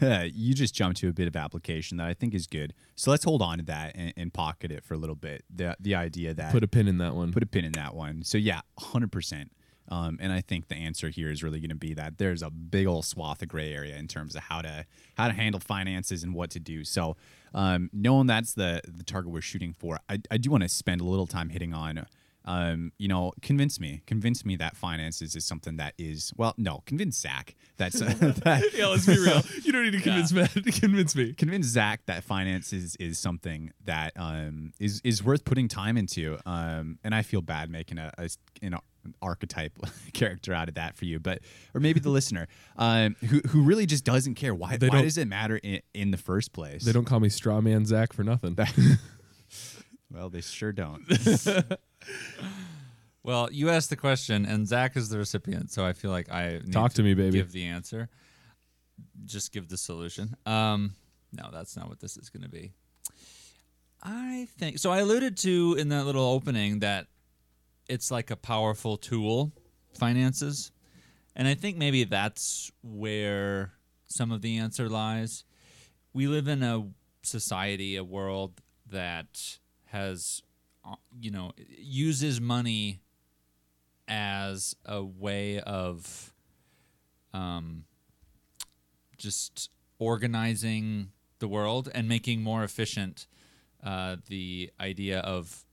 you 0.32 0.54
just 0.54 0.74
jumped 0.74 1.00
to 1.00 1.08
a 1.08 1.12
bit 1.12 1.28
of 1.28 1.36
application 1.36 1.98
that 1.98 2.06
I 2.06 2.14
think 2.14 2.34
is 2.34 2.46
good. 2.46 2.74
So 2.96 3.10
let's 3.10 3.24
hold 3.24 3.42
on 3.42 3.58
to 3.58 3.64
that 3.66 3.92
and, 3.94 4.12
and 4.16 4.32
pocket 4.32 4.70
it 4.72 4.84
for 4.84 4.94
a 4.94 4.98
little 4.98 5.16
bit. 5.16 5.44
The 5.54 5.76
the 5.80 5.94
idea 5.94 6.34
that 6.34 6.52
Put 6.52 6.64
a 6.64 6.68
pin 6.68 6.88
in 6.88 6.98
that 6.98 7.14
one. 7.14 7.32
put 7.32 7.42
a 7.42 7.46
pin 7.46 7.64
in 7.64 7.72
that 7.72 7.94
one. 7.94 8.22
So 8.22 8.38
yeah, 8.38 8.60
hundred 8.78 9.12
percent. 9.12 9.52
Um, 9.90 10.18
and 10.20 10.32
I 10.32 10.42
think 10.42 10.68
the 10.68 10.74
answer 10.74 11.08
here 11.08 11.30
is 11.30 11.42
really 11.42 11.60
going 11.60 11.70
to 11.70 11.74
be 11.74 11.94
that 11.94 12.18
there's 12.18 12.42
a 12.42 12.50
big 12.50 12.86
old 12.86 13.06
swath 13.06 13.40
of 13.40 13.48
gray 13.48 13.72
area 13.72 13.96
in 13.96 14.06
terms 14.06 14.36
of 14.36 14.42
how 14.42 14.60
to 14.60 14.84
how 15.16 15.28
to 15.28 15.34
handle 15.34 15.60
finances 15.60 16.22
and 16.22 16.34
what 16.34 16.50
to 16.50 16.60
do. 16.60 16.84
So 16.84 17.16
um, 17.54 17.88
knowing 17.92 18.26
that's 18.26 18.52
the 18.52 18.82
the 18.86 19.04
target 19.04 19.32
we're 19.32 19.40
shooting 19.40 19.72
for, 19.72 19.98
I, 20.08 20.18
I 20.30 20.36
do 20.36 20.50
want 20.50 20.62
to 20.64 20.68
spend 20.68 21.00
a 21.00 21.04
little 21.04 21.26
time 21.26 21.48
hitting 21.48 21.72
on. 21.72 22.06
Um, 22.48 22.92
you 22.98 23.08
know, 23.08 23.32
convince 23.42 23.78
me, 23.78 24.00
convince 24.06 24.42
me 24.42 24.56
that 24.56 24.74
finances 24.74 25.36
is 25.36 25.44
something 25.44 25.76
that 25.76 25.92
is 25.98 26.32
well, 26.34 26.54
no, 26.56 26.82
convince 26.86 27.18
Zach 27.18 27.54
that's 27.76 27.98
that, 28.00 28.64
yeah, 28.74 28.86
let's 28.86 29.04
be 29.04 29.18
real. 29.18 29.42
You 29.62 29.72
don't 29.72 29.84
need 29.84 29.92
to 29.92 30.00
convince 30.00 30.32
me. 30.32 30.72
convince 30.72 31.14
me. 31.14 31.34
convince 31.34 31.66
Zach 31.66 32.00
that 32.06 32.24
finances 32.24 32.96
is 32.96 33.18
something 33.18 33.70
that 33.84 34.14
um, 34.16 34.72
is 34.80 35.02
is 35.04 35.22
worth 35.22 35.44
putting 35.44 35.68
time 35.68 35.98
into. 35.98 36.38
Um, 36.46 36.98
and 37.04 37.14
I 37.14 37.20
feel 37.20 37.42
bad 37.42 37.68
making 37.68 37.98
a, 37.98 38.10
a 38.16 38.30
you 38.62 38.70
know 38.70 38.80
an 39.04 39.14
archetype 39.20 39.72
character 40.14 40.54
out 40.54 40.68
of 40.68 40.76
that 40.76 40.96
for 40.96 41.04
you, 41.04 41.18
but 41.18 41.40
or 41.74 41.82
maybe 41.82 42.00
the 42.00 42.08
listener 42.08 42.48
um, 42.76 43.14
who 43.26 43.40
who 43.48 43.62
really 43.62 43.84
just 43.84 44.04
doesn't 44.04 44.36
care 44.36 44.54
why 44.54 44.78
They 44.78 44.88
why 44.88 45.02
does 45.02 45.18
it 45.18 45.28
matter 45.28 45.58
in, 45.58 45.82
in 45.92 46.12
the 46.12 46.16
first 46.18 46.54
place? 46.54 46.82
They 46.82 46.92
don't 46.92 47.04
call 47.04 47.20
me 47.20 47.28
straw 47.28 47.60
man 47.60 47.84
Zach 47.84 48.14
for 48.14 48.24
nothing. 48.24 48.56
Well, 50.10 50.30
they 50.30 50.40
sure 50.40 50.72
don't. 50.72 51.06
Well, 53.22 53.48
you 53.52 53.68
asked 53.68 53.90
the 53.90 53.96
question, 53.96 54.46
and 54.46 54.66
Zach 54.66 54.96
is 54.96 55.08
the 55.10 55.18
recipient, 55.18 55.70
so 55.70 55.84
I 55.84 55.92
feel 55.92 56.10
like 56.10 56.30
I 56.32 56.60
need 56.64 56.72
Talk 56.72 56.94
to 56.94 57.02
me, 57.02 57.14
baby. 57.14 57.38
Give 57.38 57.52
the 57.52 57.66
answer. 57.66 58.08
Just 59.24 59.52
give 59.52 59.68
the 59.68 59.76
solution. 59.76 60.34
Um, 60.46 60.94
no, 61.32 61.50
that's 61.52 61.76
not 61.76 61.88
what 61.88 62.00
this 62.00 62.16
is 62.16 62.30
going 62.30 62.44
to 62.44 62.48
be. 62.48 62.72
I 64.02 64.48
think 64.56 64.78
so. 64.78 64.90
I 64.90 64.98
alluded 64.98 65.36
to 65.38 65.76
in 65.78 65.88
that 65.90 66.04
little 66.06 66.24
opening 66.24 66.78
that 66.78 67.06
it's 67.88 68.10
like 68.10 68.30
a 68.30 68.36
powerful 68.36 68.96
tool, 68.96 69.52
finances, 69.98 70.70
and 71.34 71.46
I 71.46 71.54
think 71.54 71.76
maybe 71.76 72.04
that's 72.04 72.70
where 72.82 73.72
some 74.06 74.32
of 74.32 74.40
the 74.40 74.58
answer 74.58 74.88
lies. 74.88 75.44
We 76.12 76.26
live 76.26 76.48
in 76.48 76.62
a 76.62 76.88
society, 77.22 77.96
a 77.96 78.04
world 78.04 78.60
that 78.90 79.58
has, 79.86 80.42
you 81.20 81.30
know, 81.30 81.52
uses 81.68 82.40
money 82.40 83.00
as 84.06 84.74
a 84.84 85.02
way 85.02 85.60
of 85.60 86.32
um, 87.34 87.84
just 89.16 89.70
organizing 89.98 91.10
the 91.38 91.48
world 91.48 91.88
and 91.94 92.08
making 92.08 92.42
more 92.42 92.64
efficient 92.64 93.26
uh, 93.84 94.16
the 94.28 94.70
idea 94.80 95.20
of 95.20 95.64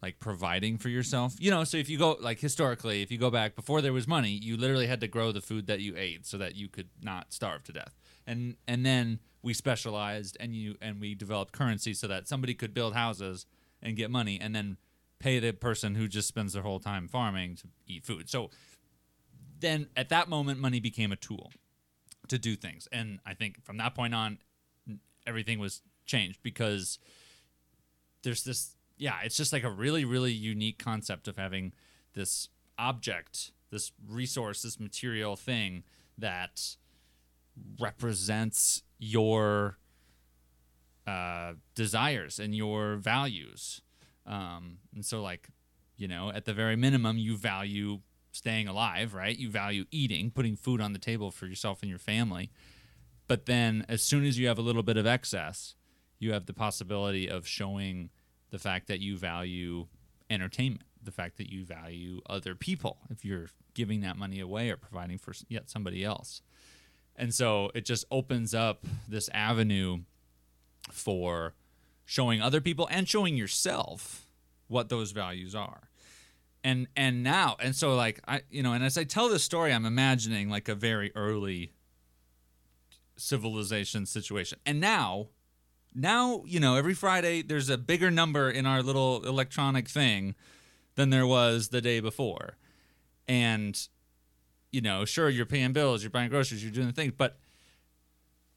like 0.00 0.18
providing 0.20 0.78
for 0.78 0.88
yourself. 0.88 1.34
You 1.38 1.50
know, 1.50 1.64
so 1.64 1.76
if 1.76 1.88
you 1.88 1.98
go 1.98 2.16
like 2.20 2.38
historically, 2.38 3.02
if 3.02 3.10
you 3.10 3.18
go 3.18 3.30
back 3.30 3.56
before 3.56 3.80
there 3.80 3.92
was 3.92 4.06
money, 4.06 4.30
you 4.30 4.56
literally 4.56 4.86
had 4.86 5.00
to 5.00 5.08
grow 5.08 5.32
the 5.32 5.40
food 5.40 5.66
that 5.66 5.80
you 5.80 5.94
ate 5.96 6.24
so 6.26 6.38
that 6.38 6.54
you 6.54 6.68
could 6.68 6.88
not 7.02 7.32
starve 7.32 7.64
to 7.64 7.72
death. 7.72 7.94
And 8.26 8.56
and 8.68 8.86
then 8.86 9.18
we 9.42 9.54
specialized 9.54 10.36
and 10.38 10.54
you 10.54 10.76
and 10.80 11.00
we 11.00 11.14
developed 11.14 11.52
currency 11.52 11.94
so 11.94 12.06
that 12.06 12.28
somebody 12.28 12.54
could 12.54 12.74
build 12.74 12.94
houses 12.94 13.46
and 13.82 13.96
get 13.96 14.10
money 14.10 14.38
and 14.40 14.54
then 14.54 14.76
pay 15.18 15.38
the 15.38 15.52
person 15.52 15.94
who 15.94 16.08
just 16.08 16.28
spends 16.28 16.52
their 16.52 16.62
whole 16.62 16.80
time 16.80 17.08
farming 17.08 17.56
to 17.56 17.68
eat 17.86 18.04
food. 18.04 18.28
So 18.28 18.50
then 19.60 19.88
at 19.96 20.08
that 20.10 20.28
moment 20.28 20.60
money 20.60 20.80
became 20.80 21.12
a 21.12 21.16
tool 21.16 21.52
to 22.28 22.38
do 22.38 22.56
things. 22.56 22.88
And 22.92 23.18
I 23.26 23.34
think 23.34 23.64
from 23.64 23.78
that 23.78 23.94
point 23.94 24.14
on 24.14 24.38
everything 25.26 25.58
was 25.58 25.82
changed 26.06 26.40
because 26.42 26.98
there's 28.22 28.44
this 28.44 28.74
yeah, 28.96 29.18
it's 29.22 29.36
just 29.36 29.52
like 29.52 29.64
a 29.64 29.70
really 29.70 30.04
really 30.04 30.32
unique 30.32 30.78
concept 30.78 31.28
of 31.28 31.36
having 31.36 31.72
this 32.14 32.48
object, 32.78 33.52
this 33.70 33.92
resource, 34.08 34.62
this 34.62 34.78
material 34.78 35.36
thing 35.36 35.84
that 36.16 36.76
represents 37.80 38.82
your 38.98 39.78
uh, 41.08 41.54
desires 41.74 42.38
and 42.38 42.54
your 42.54 42.96
values. 42.96 43.80
Um, 44.26 44.78
and 44.94 45.04
so, 45.04 45.22
like, 45.22 45.48
you 45.96 46.06
know, 46.06 46.30
at 46.30 46.44
the 46.44 46.52
very 46.52 46.76
minimum, 46.76 47.16
you 47.16 47.36
value 47.36 48.00
staying 48.30 48.68
alive, 48.68 49.14
right? 49.14 49.36
You 49.36 49.48
value 49.48 49.86
eating, 49.90 50.30
putting 50.30 50.54
food 50.54 50.80
on 50.80 50.92
the 50.92 50.98
table 50.98 51.30
for 51.30 51.46
yourself 51.46 51.80
and 51.82 51.88
your 51.88 51.98
family. 51.98 52.50
But 53.26 53.46
then, 53.46 53.86
as 53.88 54.02
soon 54.02 54.24
as 54.24 54.38
you 54.38 54.48
have 54.48 54.58
a 54.58 54.62
little 54.62 54.82
bit 54.82 54.96
of 54.96 55.06
excess, 55.06 55.74
you 56.18 56.32
have 56.32 56.46
the 56.46 56.52
possibility 56.52 57.28
of 57.28 57.46
showing 57.46 58.10
the 58.50 58.58
fact 58.58 58.86
that 58.88 59.00
you 59.00 59.16
value 59.16 59.86
entertainment 60.30 60.82
the 61.02 61.12
fact 61.12 61.38
that 61.38 61.50
you 61.50 61.64
value 61.64 62.20
other 62.28 62.54
people 62.54 62.98
if 63.08 63.24
you're 63.24 63.46
giving 63.72 64.00
that 64.00 64.16
money 64.16 64.40
away 64.40 64.68
or 64.68 64.76
providing 64.76 65.16
for 65.16 65.32
yet 65.48 65.70
somebody 65.70 66.04
else. 66.04 66.42
And 67.16 67.32
so 67.32 67.70
it 67.74 67.84
just 67.84 68.04
opens 68.10 68.52
up 68.52 68.84
this 69.08 69.30
avenue 69.32 70.00
for 70.92 71.54
showing 72.04 72.40
other 72.40 72.60
people 72.60 72.88
and 72.90 73.08
showing 73.08 73.36
yourself 73.36 74.26
what 74.66 74.88
those 74.88 75.12
values 75.12 75.54
are. 75.54 75.88
And 76.64 76.88
and 76.96 77.22
now 77.22 77.56
and 77.60 77.74
so 77.74 77.94
like 77.94 78.20
I 78.26 78.42
you 78.50 78.62
know 78.62 78.72
and 78.72 78.82
as 78.82 78.98
I 78.98 79.04
tell 79.04 79.28
this 79.28 79.44
story 79.44 79.72
I'm 79.72 79.86
imagining 79.86 80.50
like 80.50 80.68
a 80.68 80.74
very 80.74 81.12
early 81.14 81.72
civilization 83.16 84.06
situation. 84.06 84.58
And 84.66 84.80
now 84.80 85.28
now, 85.94 86.44
you 86.46 86.60
know, 86.60 86.76
every 86.76 86.94
Friday 86.94 87.42
there's 87.42 87.68
a 87.68 87.78
bigger 87.78 88.10
number 88.10 88.50
in 88.50 88.66
our 88.66 88.82
little 88.82 89.24
electronic 89.24 89.88
thing 89.88 90.34
than 90.94 91.10
there 91.10 91.26
was 91.26 91.68
the 91.68 91.80
day 91.80 92.00
before. 92.00 92.56
And 93.26 93.78
you 94.70 94.80
know, 94.80 95.04
sure 95.04 95.28
you're 95.28 95.46
paying 95.46 95.72
bills, 95.72 96.02
you're 96.02 96.10
buying 96.10 96.30
groceries, 96.30 96.62
you're 96.62 96.72
doing 96.72 96.88
the 96.88 96.92
things, 96.92 97.12
but 97.16 97.38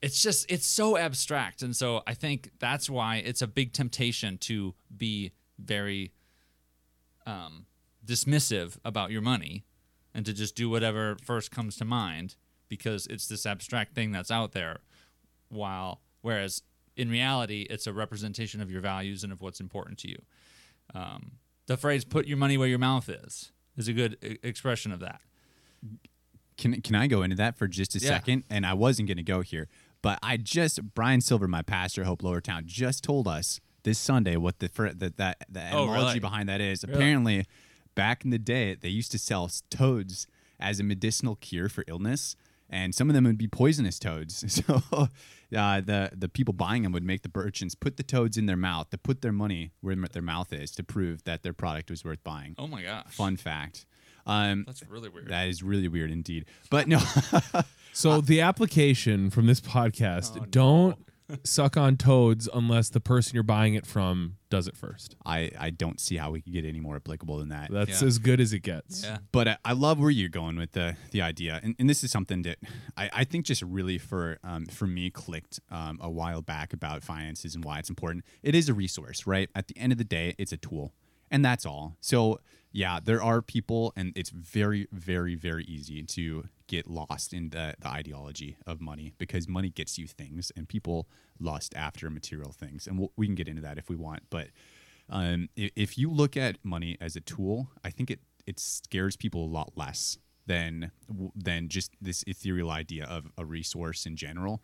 it's 0.01 0.21
just 0.21 0.49
it's 0.51 0.65
so 0.65 0.97
abstract. 0.97 1.61
And 1.61 1.75
so 1.75 2.01
I 2.07 2.13
think 2.13 2.51
that's 2.59 2.89
why 2.89 3.17
it's 3.17 3.41
a 3.41 3.47
big 3.47 3.73
temptation 3.73 4.37
to 4.39 4.73
be 4.95 5.31
very 5.59 6.11
um 7.27 7.65
dismissive 8.05 8.77
about 8.83 9.11
your 9.11 9.21
money 9.21 9.63
and 10.13 10.25
to 10.25 10.33
just 10.33 10.55
do 10.55 10.69
whatever 10.69 11.15
first 11.23 11.51
comes 11.51 11.75
to 11.77 11.85
mind 11.85 12.35
because 12.67 13.05
it's 13.07 13.27
this 13.27 13.45
abstract 13.45 13.93
thing 13.93 14.11
that's 14.11 14.31
out 14.31 14.53
there 14.53 14.79
while 15.49 16.01
whereas 16.21 16.63
in 16.95 17.09
reality 17.11 17.67
it's 17.69 17.85
a 17.85 17.93
representation 17.93 18.59
of 18.59 18.71
your 18.71 18.81
values 18.81 19.23
and 19.23 19.31
of 19.31 19.39
what's 19.39 19.59
important 19.59 19.99
to 19.99 20.09
you 20.09 20.17
um, 20.95 21.33
the 21.67 21.77
phrase 21.77 22.03
put 22.03 22.25
your 22.25 22.37
money 22.37 22.57
where 22.57 22.67
your 22.67 22.79
mouth 22.79 23.07
is 23.07 23.51
is 23.77 23.87
a 23.87 23.93
good 23.93 24.17
e- 24.23 24.37
expression 24.41 24.91
of 24.91 24.99
that 24.99 25.21
Can 26.57 26.81
can 26.81 26.95
I 26.95 27.05
go 27.07 27.21
into 27.21 27.35
that 27.35 27.55
for 27.55 27.67
just 27.67 27.95
a 27.95 27.99
Yeah. 27.99 28.09
second? 28.09 28.43
And 28.49 28.65
I 28.65 28.73
wasn't 28.73 29.07
going 29.07 29.17
to 29.17 29.23
go 29.23 29.41
here, 29.41 29.67
but 30.01 30.19
I 30.23 30.37
just 30.37 30.93
Brian 30.93 31.21
Silver, 31.21 31.47
my 31.47 31.61
pastor, 31.61 32.03
Hope 32.03 32.21
Lowertown, 32.21 32.65
just 32.65 33.03
told 33.03 33.27
us 33.27 33.59
this 33.83 33.97
Sunday 33.99 34.35
what 34.37 34.59
the 34.59 34.69
fr- 34.69 34.89
that 34.89 35.17
that 35.17 35.45
the 35.49 35.59
Oh, 35.61 35.83
etymology 35.83 36.03
really? 36.05 36.19
behind 36.19 36.49
that 36.49 36.61
is. 36.61 36.83
Apparently, 36.83 37.45
back 37.95 38.23
in 38.23 38.29
the 38.31 38.39
day, 38.39 38.75
they 38.75 38.89
used 38.89 39.11
to 39.11 39.19
sell 39.19 39.49
toads 39.69 40.27
as 40.59 40.79
a 40.79 40.83
medicinal 40.83 41.35
cure 41.35 41.69
for 41.69 41.83
illness. 41.87 42.35
And 42.73 42.95
some 42.95 43.09
of 43.09 43.13
them 43.15 43.25
would 43.25 43.37
be 43.37 43.47
poisonous 43.49 43.99
toads. 43.99 44.45
So 45.51 45.57
uh, 45.57 45.81
the 45.81 46.11
the 46.15 46.29
people 46.29 46.53
buying 46.53 46.83
them 46.83 46.93
would 46.93 47.03
make 47.03 47.21
the 47.23 47.31
merchants 47.35 47.75
put 47.75 47.97
the 47.97 48.03
toads 48.03 48.37
in 48.37 48.45
their 48.45 48.55
mouth 48.55 48.89
to 48.91 48.97
put 48.97 49.21
their 49.21 49.33
money 49.33 49.71
where 49.81 49.93
their 49.97 50.21
mouth 50.21 50.53
is 50.53 50.71
to 50.71 50.83
prove 50.83 51.25
that 51.25 51.43
their 51.43 51.51
product 51.51 51.89
was 51.91 52.05
worth 52.05 52.23
buying. 52.23 52.55
oh 52.57 52.67
my 52.67 52.81
gosh 52.81 53.07
Fun 53.09 53.35
fact. 53.35 53.85
Um, 54.25 54.63
that's 54.65 54.83
really 54.87 55.09
weird 55.09 55.27
that 55.29 55.47
is 55.47 55.63
really 55.63 55.87
weird 55.87 56.11
indeed. 56.11 56.45
But 56.69 56.87
no, 56.87 56.99
So 57.93 58.21
the 58.21 58.39
application 58.41 59.29
from 59.29 59.47
this 59.47 59.59
podcast: 59.59 60.49
don't 60.49 60.97
suck 61.43 61.77
on 61.77 61.95
toads 61.97 62.47
unless 62.53 62.89
the 62.89 62.99
person 62.99 63.35
you're 63.35 63.43
buying 63.43 63.73
it 63.73 63.85
from 63.85 64.35
does 64.49 64.67
it 64.67 64.75
first. 64.75 65.15
I, 65.25 65.49
I 65.57 65.69
don't 65.69 65.97
see 65.99 66.17
how 66.17 66.31
we 66.31 66.41
could 66.41 66.51
get 66.51 66.65
any 66.65 66.81
more 66.81 66.97
applicable 66.97 67.37
than 67.37 67.49
that. 67.49 67.71
That's 67.71 68.01
Yeah. 68.01 68.07
as 68.09 68.17
good 68.17 68.41
as 68.41 68.51
it 68.51 68.59
gets. 68.59 69.03
yeah 69.03 69.19
But 69.31 69.47
I, 69.47 69.57
I 69.63 69.71
love 69.73 69.97
where 69.99 70.09
you're 70.09 70.27
going 70.29 70.57
with 70.57 70.73
the 70.73 70.95
the 71.11 71.21
idea, 71.21 71.59
and, 71.63 71.75
and 71.79 71.89
this 71.89 72.03
is 72.03 72.11
something 72.11 72.41
that 72.43 72.57
I, 72.97 73.09
I 73.13 73.23
think 73.23 73.45
just 73.45 73.61
really 73.61 73.97
for 73.97 74.39
um, 74.43 74.65
for 74.65 74.87
me 74.87 75.09
clicked 75.09 75.59
um, 75.69 75.99
a 76.01 76.09
while 76.09 76.41
back 76.41 76.73
about 76.73 77.03
finances 77.03 77.55
and 77.55 77.63
why 77.63 77.79
it's 77.79 77.89
important. 77.89 78.23
It 78.43 78.55
is 78.55 78.67
a 78.69 78.73
resource, 78.73 79.25
right? 79.27 79.49
At 79.55 79.67
the 79.67 79.77
end 79.77 79.91
of 79.91 79.97
the 79.97 80.03
day, 80.05 80.35
it's 80.37 80.51
a 80.51 80.57
tool, 80.57 80.93
and 81.31 81.43
that's 81.43 81.65
all. 81.65 81.97
So 82.01 82.39
yeah, 82.71 82.99
there 83.03 83.21
are 83.23 83.41
people, 83.41 83.93
and 83.95 84.13
it's 84.15 84.29
very 84.29 84.87
very 84.91 85.35
very 85.35 85.63
easy 85.63 86.03
to 86.03 86.45
get 86.67 86.87
lost 86.87 87.33
in 87.33 87.49
the 87.49 87.75
the 87.79 87.87
ideology 87.87 88.57
of 88.67 88.81
money 88.81 89.13
because 89.17 89.47
money 89.47 89.69
gets 89.69 89.97
you 89.97 90.07
things, 90.07 90.51
and 90.55 90.67
people 90.67 91.07
lust 91.39 91.73
after 91.75 92.09
material 92.09 92.51
things, 92.51 92.87
and 92.87 92.99
we'll, 92.99 93.11
we 93.17 93.25
can 93.25 93.35
get 93.35 93.47
into 93.47 93.61
that 93.61 93.77
if 93.77 93.89
we 93.89 93.95
want, 93.95 94.23
but. 94.29 94.47
Um, 95.09 95.49
if 95.57 95.97
you 95.97 96.09
look 96.09 96.37
at 96.37 96.63
money 96.63 96.97
as 97.01 97.17
a 97.17 97.19
tool, 97.19 97.67
I 97.83 97.89
think 97.89 98.09
it 98.09 98.21
it 98.47 98.61
scares 98.61 99.17
people 99.17 99.43
a 99.43 99.51
lot 99.51 99.73
less 99.75 100.17
than 100.45 100.91
than 101.35 101.69
just 101.69 101.91
this 102.01 102.23
ethereal 102.27 102.71
idea 102.71 103.05
of 103.05 103.31
a 103.37 103.45
resource 103.45 104.05
in 104.05 104.15
general. 104.15 104.61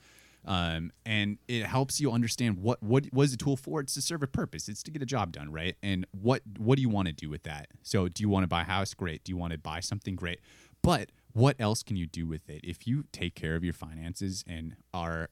Um, 0.48 0.92
and 1.06 1.38
it 1.50 1.66
helps 1.66 2.00
you 2.00 2.10
understand 2.10 2.60
what 2.60 2.82
what 2.82 3.06
was 3.12 3.32
the 3.32 3.38
tool 3.38 3.58
for? 3.58 3.82
It's 3.82 3.94
to 3.96 4.02
serve 4.02 4.24
a 4.24 4.28
purpose. 4.28 4.70
It's 4.70 4.82
to 4.84 4.92
get 4.92 5.02
a 5.02 5.06
job 5.06 5.34
done, 5.34 5.52
right? 5.52 5.76
And 5.84 6.08
what 6.12 6.42
what 6.58 6.78
do 6.78 6.82
you 6.82 6.90
want 6.90 7.10
to 7.10 7.14
do 7.14 7.30
with 7.30 7.44
that? 7.44 7.68
So, 7.84 8.08
do 8.08 8.24
you 8.24 8.30
want 8.30 8.44
to 8.44 8.48
buy 8.48 8.62
a 8.62 8.64
house? 8.64 8.94
Great. 8.94 9.26
Do 9.26 9.32
you 9.32 9.38
want 9.38 9.52
to 9.52 9.60
buy 9.60 9.82
something? 9.82 10.16
Great. 10.16 10.40
But 10.82 11.12
what 11.34 11.58
else 11.60 11.84
can 11.84 11.98
you 11.98 12.08
do 12.08 12.26
with 12.26 12.50
it? 12.50 12.62
If 12.64 12.88
you 12.88 13.04
take 13.12 13.36
care 13.36 13.56
of 13.56 13.64
your 13.64 13.74
finances 13.74 14.44
and 14.48 14.78
are 14.94 15.30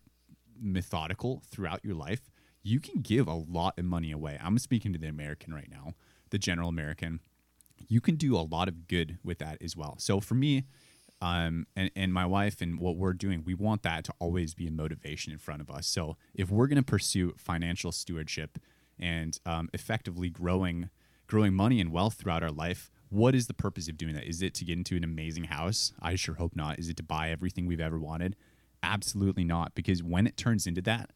methodical 0.60 1.42
throughout 1.50 1.84
your 1.84 1.96
life, 1.96 2.30
you 2.62 2.82
can 2.82 3.02
give 3.02 3.28
a 3.28 3.34
lot 3.34 3.80
of 3.80 3.86
money 3.86 4.12
away. 4.12 4.38
I'm 4.44 4.58
speaking 4.58 4.92
to 4.94 5.00
the 5.00 5.08
American 5.08 5.54
right 5.54 5.70
now, 5.72 5.94
the 6.30 6.38
general 6.38 6.68
American. 6.68 7.22
You 7.88 8.02
can 8.02 8.16
do 8.16 8.36
a 8.36 8.42
lot 8.42 8.68
of 8.68 8.88
good 8.88 9.18
with 9.24 9.40
that 9.40 9.60
as 9.62 9.78
well. 9.78 9.96
So 9.98 10.20
for 10.20 10.36
me, 10.36 10.66
um, 11.22 11.66
and, 11.76 11.92
and 11.96 12.14
my 12.14 12.26
wife 12.26 12.62
and 12.62 12.80
what 12.80 12.98
we're 12.98 13.14
doing, 13.14 13.44
we 13.46 13.54
want 13.54 13.84
that 13.84 14.04
to 14.06 14.14
always 14.20 14.54
be 14.54 14.68
a 14.68 14.72
motivation 14.72 15.32
in 15.32 15.40
front 15.40 15.62
of 15.62 15.70
us. 15.70 15.88
So 15.88 16.18
if 16.34 16.50
we're 16.50 16.68
going 16.68 16.78
to 16.78 16.84
pursue 16.84 17.34
financial 17.38 17.92
stewardship 17.92 18.60
and 19.00 19.38
um, 19.46 19.70
effectively 19.74 20.30
growing 20.30 20.90
growing 21.28 21.56
money 21.56 21.82
and 21.82 21.92
wealth 21.92 22.14
throughout 22.14 22.44
our 22.44 22.52
life, 22.52 22.92
what 23.10 23.34
is 23.34 23.48
the 23.48 23.54
purpose 23.54 23.88
of 23.90 23.98
doing 23.98 24.14
that? 24.14 24.26
Is 24.26 24.44
it 24.44 24.54
to 24.56 24.66
get 24.66 24.78
into 24.78 24.96
an 24.96 25.04
amazing 25.04 25.46
house? 25.46 25.92
I 26.00 26.16
sure 26.16 26.36
hope 26.36 26.56
not. 26.56 26.78
Is 26.78 26.88
it 26.88 26.98
to 26.98 27.04
buy 27.04 27.32
everything 27.32 27.66
we've 27.66 27.80
ever 27.80 27.98
wanted? 27.98 28.36
Absolutely 28.84 29.44
not. 29.44 29.74
Because 29.74 30.04
when 30.04 30.28
it 30.28 30.38
turns 30.38 30.68
into 30.68 30.84
that, 30.84 31.10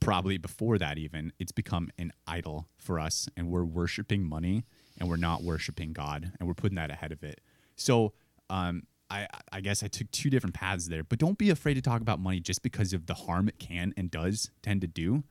probably 0.00 0.38
before 0.38 0.78
that 0.78 0.96
even 0.96 1.32
it's 1.38 1.52
become 1.52 1.90
an 1.98 2.12
idol 2.26 2.68
for 2.78 2.98
us 2.98 3.28
and 3.36 3.48
we're 3.50 3.64
worshiping 3.64 4.24
money 4.24 4.64
and 4.98 5.08
we're 5.08 5.16
not 5.16 5.42
worshiping 5.42 5.92
god 5.92 6.32
and 6.38 6.48
we're 6.48 6.54
putting 6.54 6.76
that 6.76 6.90
ahead 6.90 7.12
of 7.12 7.22
it 7.22 7.42
so 7.76 8.14
um, 8.48 8.82
I, 9.10 9.26
I 9.52 9.60
guess 9.60 9.82
I 9.82 9.88
took 9.88 10.10
two 10.10 10.30
different 10.30 10.54
paths 10.54 10.88
there, 10.88 11.02
but 11.02 11.18
don't 11.18 11.36
be 11.36 11.50
afraid 11.50 11.74
to 11.74 11.82
talk 11.82 12.00
about 12.00 12.20
money 12.20 12.40
just 12.40 12.62
because 12.62 12.92
of 12.92 13.06
the 13.06 13.14
harm 13.14 13.48
it 13.48 13.58
can 13.58 13.92
and 13.96 14.10
does 14.10 14.50
tend 14.62 14.80
to 14.82 14.86
do. 14.86 15.24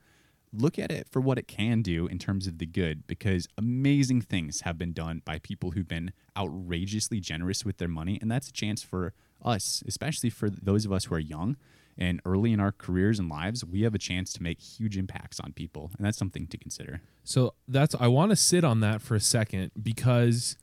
Look 0.52 0.78
at 0.78 0.90
it 0.90 1.06
for 1.08 1.20
what 1.20 1.38
it 1.38 1.46
can 1.46 1.80
do 1.80 2.06
in 2.06 2.18
terms 2.18 2.46
of 2.46 2.58
the 2.58 2.66
good, 2.66 3.06
because 3.06 3.48
amazing 3.56 4.20
things 4.20 4.62
have 4.62 4.76
been 4.76 4.92
done 4.92 5.22
by 5.24 5.38
people 5.38 5.70
who've 5.70 5.86
been 5.88 6.12
outrageously 6.36 7.20
generous 7.20 7.64
with 7.64 7.78
their 7.78 7.88
money. 7.88 8.18
And 8.20 8.30
that's 8.30 8.48
a 8.48 8.52
chance 8.52 8.82
for 8.82 9.14
us, 9.44 9.82
especially 9.86 10.28
for 10.28 10.50
those 10.50 10.84
of 10.84 10.92
us 10.92 11.04
who 11.04 11.14
are 11.14 11.20
young 11.20 11.56
and 11.96 12.20
early 12.24 12.52
in 12.52 12.60
our 12.60 12.72
careers 12.72 13.18
and 13.18 13.28
lives, 13.28 13.64
we 13.64 13.82
have 13.82 13.94
a 13.94 13.98
chance 13.98 14.32
to 14.32 14.42
make 14.42 14.60
huge 14.60 14.96
impacts 14.96 15.38
on 15.38 15.52
people. 15.52 15.90
And 15.96 16.06
that's 16.06 16.18
something 16.18 16.46
to 16.48 16.58
consider. 16.58 17.00
So 17.22 17.54
that's 17.68 17.94
I 17.98 18.08
want 18.08 18.30
to 18.30 18.36
sit 18.36 18.64
on 18.64 18.80
that 18.80 19.00
for 19.02 19.14
a 19.14 19.20
second 19.20 19.70
because 19.80 20.56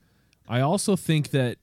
I 0.50 0.62
also 0.62 0.96
think 0.96 1.30
that 1.30 1.58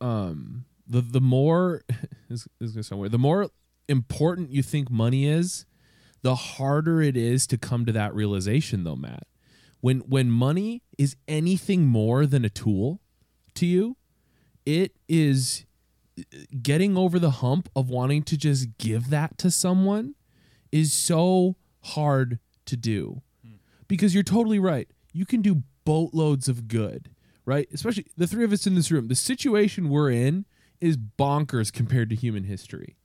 um 0.00 0.64
the 0.86 1.00
the 1.00 1.20
more 1.20 1.82
this, 2.28 2.48
this 2.60 2.76
is 2.76 2.86
sound 2.86 3.00
weird, 3.00 3.12
the 3.12 3.18
more 3.18 3.50
important 3.88 4.50
you 4.50 4.62
think 4.62 4.90
money 4.90 5.26
is, 5.26 5.66
the 6.22 6.34
harder 6.34 7.02
it 7.02 7.16
is 7.16 7.46
to 7.48 7.58
come 7.58 7.84
to 7.86 7.92
that 7.92 8.14
realization 8.14 8.84
though, 8.84 8.96
Matt. 8.96 9.26
When 9.80 10.00
when 10.00 10.30
money 10.30 10.82
is 10.98 11.16
anything 11.28 11.86
more 11.86 12.26
than 12.26 12.44
a 12.44 12.50
tool 12.50 13.00
to 13.54 13.66
you, 13.66 13.96
it 14.64 14.92
is 15.08 15.66
uh, 16.18 16.22
getting 16.62 16.96
over 16.96 17.18
the 17.18 17.30
hump 17.30 17.68
of 17.76 17.90
wanting 17.90 18.22
to 18.24 18.36
just 18.36 18.78
give 18.78 19.10
that 19.10 19.36
to 19.38 19.50
someone 19.50 20.14
is 20.72 20.92
so 20.92 21.56
hard 21.82 22.38
to 22.66 22.76
do 22.76 23.22
hmm. 23.44 23.56
because 23.88 24.14
you're 24.14 24.22
totally 24.22 24.58
right. 24.58 24.88
You 25.12 25.26
can 25.26 25.42
do 25.42 25.62
boatloads 25.84 26.48
of 26.48 26.66
good, 26.66 27.10
right? 27.44 27.68
Especially 27.72 28.06
the 28.16 28.26
three 28.26 28.44
of 28.44 28.52
us 28.52 28.66
in 28.66 28.74
this 28.74 28.90
room. 28.90 29.08
The 29.08 29.14
situation 29.14 29.90
we're 29.90 30.10
in 30.10 30.46
is 30.84 30.96
bonkers 30.96 31.72
compared 31.72 32.10
to 32.10 32.16
human 32.16 32.44
history, 32.44 32.96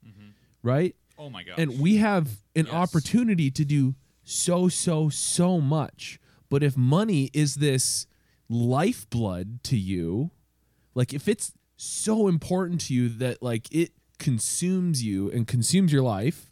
right? 0.64 0.96
Oh 1.18 1.30
my 1.30 1.44
god! 1.44 1.58
And 1.60 1.80
we 1.80 1.98
have 1.98 2.28
an 2.56 2.66
Yes. 2.66 2.74
opportunity 2.74 3.50
to 3.52 3.66
do 3.66 3.96
so, 4.24 4.68
so, 4.70 5.10
so 5.10 5.60
much. 5.60 6.20
But 6.50 6.64
if 6.64 6.76
money 6.78 7.30
is 7.34 7.56
this 7.56 8.06
lifeblood 8.50 9.64
to 9.64 9.78
you, 9.78 10.32
like 10.96 11.14
if 11.14 11.28
it's 11.28 11.52
so 11.78 12.28
important 12.28 12.82
to 12.82 12.94
you 12.94 13.10
that 13.10 13.42
like 13.42 13.68
it 13.74 13.92
consumes 14.18 15.04
you 15.04 15.30
and 15.32 15.48
consumes 15.48 15.92
your 15.94 16.02
life, 16.04 16.52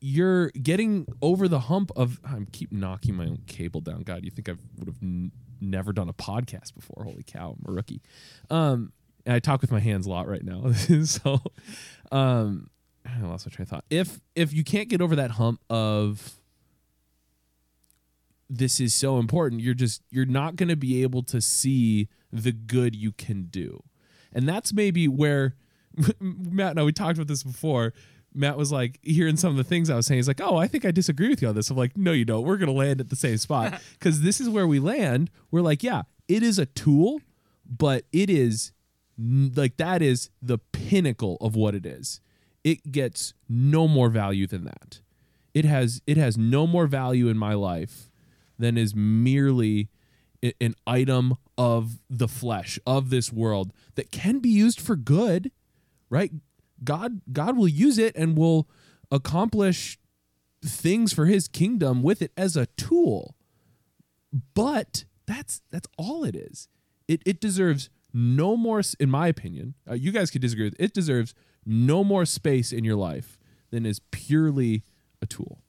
you're 0.00 0.50
getting 0.50 1.06
over 1.20 1.48
the 1.48 1.60
hump 1.60 1.90
of 1.96 2.20
I'm 2.24 2.46
keep 2.46 2.70
knocking 2.72 3.14
my 3.16 3.24
own 3.26 3.42
cable 3.46 3.80
down. 3.80 4.02
God, 4.02 4.24
you 4.24 4.30
think 4.30 4.48
I 4.48 4.54
would 4.78 4.86
have 4.88 5.02
n- 5.02 5.32
never 5.60 5.92
done 5.92 6.08
a 6.08 6.12
podcast 6.14 6.74
before? 6.74 7.04
Holy 7.04 7.24
cow, 7.26 7.56
I'm 7.58 7.70
a 7.70 7.72
rookie. 7.74 8.00
Um, 8.50 8.92
and 9.26 9.34
I 9.34 9.40
talk 9.40 9.60
with 9.60 9.70
my 9.70 9.80
hands 9.80 10.06
a 10.06 10.10
lot 10.10 10.26
right 10.26 10.44
now, 10.44 10.72
so 11.04 11.40
um, 12.10 12.70
I 13.04 13.20
lost 13.20 13.46
my 13.46 13.50
train 13.50 13.64
of 13.64 13.68
thought. 13.68 13.84
If 13.90 14.20
if 14.34 14.54
you 14.54 14.64
can't 14.64 14.88
get 14.88 15.02
over 15.02 15.16
that 15.16 15.32
hump 15.32 15.60
of 15.68 16.38
this 18.48 18.80
is 18.80 18.94
so 18.94 19.18
important. 19.18 19.60
You're 19.60 19.74
just 19.74 20.02
you're 20.10 20.26
not 20.26 20.56
going 20.56 20.68
to 20.68 20.76
be 20.76 21.02
able 21.02 21.22
to 21.24 21.40
see 21.40 22.08
the 22.32 22.52
good 22.52 22.94
you 22.94 23.12
can 23.12 23.44
do. 23.44 23.82
And 24.32 24.48
that's 24.48 24.72
maybe 24.72 25.08
where 25.08 25.54
Matt 26.20 26.72
and 26.72 26.80
I 26.80 26.82
we 26.84 26.92
talked 26.92 27.18
about 27.18 27.28
this 27.28 27.42
before. 27.42 27.92
Matt 28.34 28.58
was 28.58 28.70
like 28.70 28.98
hearing 29.02 29.36
some 29.36 29.50
of 29.50 29.56
the 29.56 29.64
things 29.64 29.88
I 29.88 29.96
was 29.96 30.06
saying. 30.06 30.18
He's 30.18 30.28
like, 30.28 30.42
"Oh, 30.42 30.56
I 30.56 30.68
think 30.68 30.84
I 30.84 30.90
disagree 30.90 31.30
with 31.30 31.40
you 31.40 31.48
on 31.48 31.54
this." 31.54 31.70
I'm 31.70 31.76
like, 31.76 31.96
"No, 31.96 32.12
you 32.12 32.26
don't. 32.26 32.44
We're 32.44 32.58
going 32.58 32.66
to 32.66 32.78
land 32.78 33.00
at 33.00 33.08
the 33.08 33.16
same 33.16 33.38
spot 33.38 33.80
because 33.98 34.20
this 34.20 34.40
is 34.40 34.48
where 34.48 34.66
we 34.66 34.78
land. 34.78 35.30
We're 35.50 35.62
like, 35.62 35.82
yeah, 35.82 36.02
it 36.28 36.42
is 36.42 36.58
a 36.58 36.66
tool, 36.66 37.20
but 37.64 38.04
it 38.12 38.28
is 38.28 38.72
like 39.18 39.76
that 39.78 40.02
is 40.02 40.30
the 40.42 40.58
pinnacle 40.58 41.36
of 41.40 41.56
what 41.56 41.74
it 41.74 41.86
is. 41.86 42.20
It 42.64 42.92
gets 42.92 43.32
no 43.48 43.88
more 43.88 44.10
value 44.10 44.46
than 44.46 44.64
that. 44.64 45.00
It 45.54 45.64
has 45.64 46.02
it 46.06 46.16
has 46.16 46.36
no 46.36 46.66
more 46.66 46.86
value 46.86 47.28
in 47.28 47.38
my 47.38 47.54
life 47.54 48.10
than 48.58 48.76
is 48.76 48.94
merely 48.94 49.88
an 50.60 50.74
item 50.86 51.36
of 51.56 52.00
the 52.10 52.28
flesh 52.28 52.78
of 52.86 53.10
this 53.10 53.32
world 53.32 53.72
that 53.94 54.10
can 54.10 54.38
be 54.38 54.50
used 54.50 54.80
for 54.80 54.96
good, 54.96 55.50
right? 56.10 56.32
God 56.84 57.22
God 57.32 57.56
will 57.56 57.68
use 57.68 57.98
it 57.98 58.14
and 58.16 58.36
will 58.36 58.68
accomplish 59.10 59.98
things 60.64 61.12
for 61.12 61.26
his 61.26 61.48
kingdom 61.48 62.02
with 62.02 62.20
it 62.20 62.32
as 62.36 62.56
a 62.56 62.66
tool. 62.76 63.34
But 64.54 65.04
that's 65.26 65.62
that's 65.70 65.88
all 65.96 66.24
it 66.24 66.36
is. 66.36 66.68
It 67.08 67.22
it 67.24 67.40
deserves 67.40 67.88
no 68.16 68.56
more 68.56 68.82
in 68.98 69.10
my 69.10 69.28
opinion. 69.28 69.74
Uh, 69.88 69.94
you 69.94 70.10
guys 70.10 70.30
could 70.30 70.40
disagree 70.40 70.64
with 70.64 70.76
it 70.80 70.94
deserves 70.94 71.34
no 71.66 72.02
more 72.02 72.24
space 72.24 72.72
in 72.72 72.82
your 72.82 72.96
life 72.96 73.38
than 73.70 73.84
is 73.84 74.00
purely 74.10 74.82
a 75.20 75.26
tool. 75.26 75.60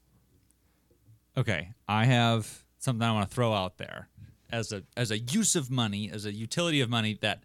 Okay, 1.35 1.73
I 1.89 2.05
have 2.05 2.63
something 2.79 3.05
I 3.05 3.11
want 3.11 3.29
to 3.29 3.35
throw 3.35 3.53
out 3.53 3.77
there 3.77 4.07
as 4.49 4.71
a 4.71 4.83
as 4.95 5.11
a 5.11 5.19
use 5.19 5.55
of 5.55 5.69
money, 5.69 6.09
as 6.09 6.25
a 6.25 6.31
utility 6.31 6.79
of 6.79 6.89
money 6.89 7.17
that 7.21 7.43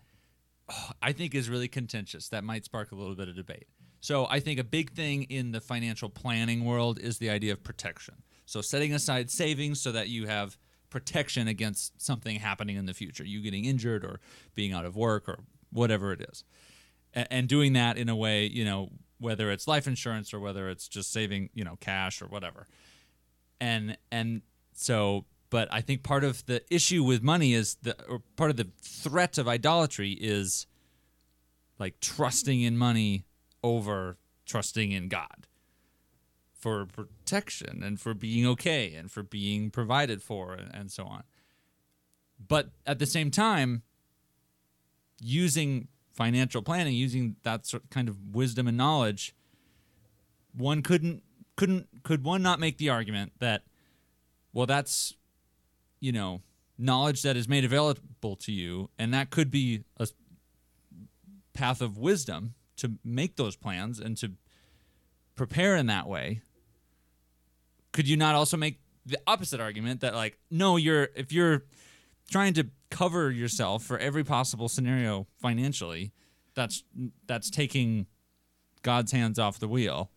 oh, 0.71 0.91
I 1.03 1.13
think 1.13 1.35
is 1.35 1.51
really 1.51 1.69
contentious. 1.69 2.29
That 2.29 2.45
might 2.45 2.65
spark 2.65 2.93
a 2.93 2.95
little 2.95 3.17
bit 3.17 3.29
of 3.29 3.35
debate. 3.35 3.67
So 4.01 4.27
I 4.31 4.39
think 4.39 4.61
a 4.61 4.65
big 4.65 4.93
thing 4.93 5.25
in 5.25 5.51
the 5.51 5.61
financial 5.61 6.09
planning 6.11 6.65
world 6.65 7.01
is 7.01 7.19
the 7.19 7.31
idea 7.31 7.53
of 7.53 7.63
protection. 7.65 8.23
So 8.47 8.61
setting 8.61 8.95
aside 8.95 9.31
savings 9.31 9.81
so 9.81 9.93
that 9.93 10.09
you 10.09 10.27
have 10.27 10.59
protection 10.93 11.49
against 11.49 12.01
something 12.01 12.37
happening 12.37 12.77
in 12.77 12.87
the 12.87 12.95
future, 12.95 13.25
you 13.25 13.41
getting 13.41 13.65
injured 13.65 14.05
or 14.05 14.21
being 14.55 14.73
out 14.73 14.85
of 14.85 14.95
work 14.95 15.29
or 15.29 15.41
whatever 15.73 16.13
it 16.13 16.21
is. 16.31 16.45
And 17.15 17.49
doing 17.49 17.73
that 17.73 17.99
in 17.99 18.09
a 18.09 18.17
way, 18.17 18.47
you 18.47 18.65
know, 18.65 18.91
whether 19.19 19.51
it's 19.51 19.67
life 19.67 19.87
insurance 19.87 20.33
or 20.33 20.41
whether 20.41 20.69
it's 20.71 20.89
just 20.89 21.13
saving, 21.13 21.51
you 21.55 21.65
know, 21.65 21.77
cash 21.81 22.23
or 22.23 22.27
whatever 22.27 22.67
and 23.63 23.97
and 24.11 24.43
so 24.75 25.25
but 25.49 25.69
i 25.73 25.81
think 25.81 26.03
part 26.03 26.25
of 26.25 26.45
the 26.47 26.63
issue 26.69 27.05
with 27.05 27.23
money 27.23 27.55
is 27.55 27.77
the 27.83 27.97
or 28.09 28.21
part 28.37 28.51
of 28.51 28.57
the 28.57 28.69
threat 28.83 29.39
of 29.39 29.47
idolatry 29.47 30.11
is 30.21 30.67
like 31.79 32.01
trusting 32.01 32.61
in 32.61 32.77
money 32.77 33.25
over 33.63 34.19
trusting 34.45 34.91
in 34.91 35.09
god 35.09 35.47
for 36.63 36.87
protection 36.87 37.83
and 37.83 38.01
for 38.01 38.15
being 38.15 38.47
okay 38.47 38.95
and 38.95 39.11
for 39.11 39.25
being 39.25 39.69
provided 39.69 40.23
for 40.23 40.57
and, 40.73 40.93
so 40.93 41.05
on. 41.05 41.25
But 42.47 42.71
at 42.87 43.01
the 43.01 43.07
same 43.07 43.33
time 43.33 43.83
using 45.21 45.89
financial 46.13 46.63
planning 46.63 46.95
using 46.95 47.35
that 47.43 47.67
sort 47.67 47.89
kind 47.91 48.09
of 48.09 48.35
wisdom 48.35 48.69
and 48.69 48.77
knowledge 48.77 49.35
one 50.53 50.83
couldn't 50.83 51.23
couldn't 51.57 51.87
could 52.03 52.23
one 52.23 52.43
not 52.43 52.61
make 52.61 52.77
the 52.77 52.91
argument 52.91 53.33
that 53.39 53.63
well 54.53 54.67
that's 54.67 55.15
you 56.01 56.13
know 56.13 56.43
knowledge 56.77 57.23
that 57.23 57.35
is 57.37 57.49
made 57.49 57.65
available 57.65 58.37
to 58.37 58.53
you 58.53 58.91
and 58.99 59.15
that 59.15 59.31
could 59.31 59.51
be 59.51 59.85
a 59.99 60.07
path 61.55 61.81
of 61.81 61.97
wisdom 61.97 62.53
to 62.77 62.93
make 63.03 63.37
those 63.37 63.57
plans 63.57 63.99
and 63.99 64.19
to 64.19 64.33
prepare 65.35 65.77
in 65.77 65.87
that 65.87 66.07
way 66.07 66.43
could 67.93 68.09
you 68.09 68.17
not 68.17 68.35
also 68.35 68.57
make 68.57 68.81
the 69.05 69.19
opposite 69.27 69.61
argument 69.61 70.01
that 70.01 70.15
like 70.15 70.39
no 70.51 70.77
you're 70.77 71.09
if 71.17 71.33
you're 71.33 71.65
trying 72.31 72.55
to 72.55 72.69
cover 72.91 73.31
yourself 73.31 73.83
for 73.83 73.99
every 73.99 74.23
possible 74.25 74.69
scenario 74.69 75.27
financially 75.41 76.13
that's 76.55 76.85
that's 77.27 77.51
taking 77.51 78.07
god's 78.83 79.13
hands 79.13 79.39
off 79.39 79.59
the 79.59 79.69
wheel. 79.69 80.11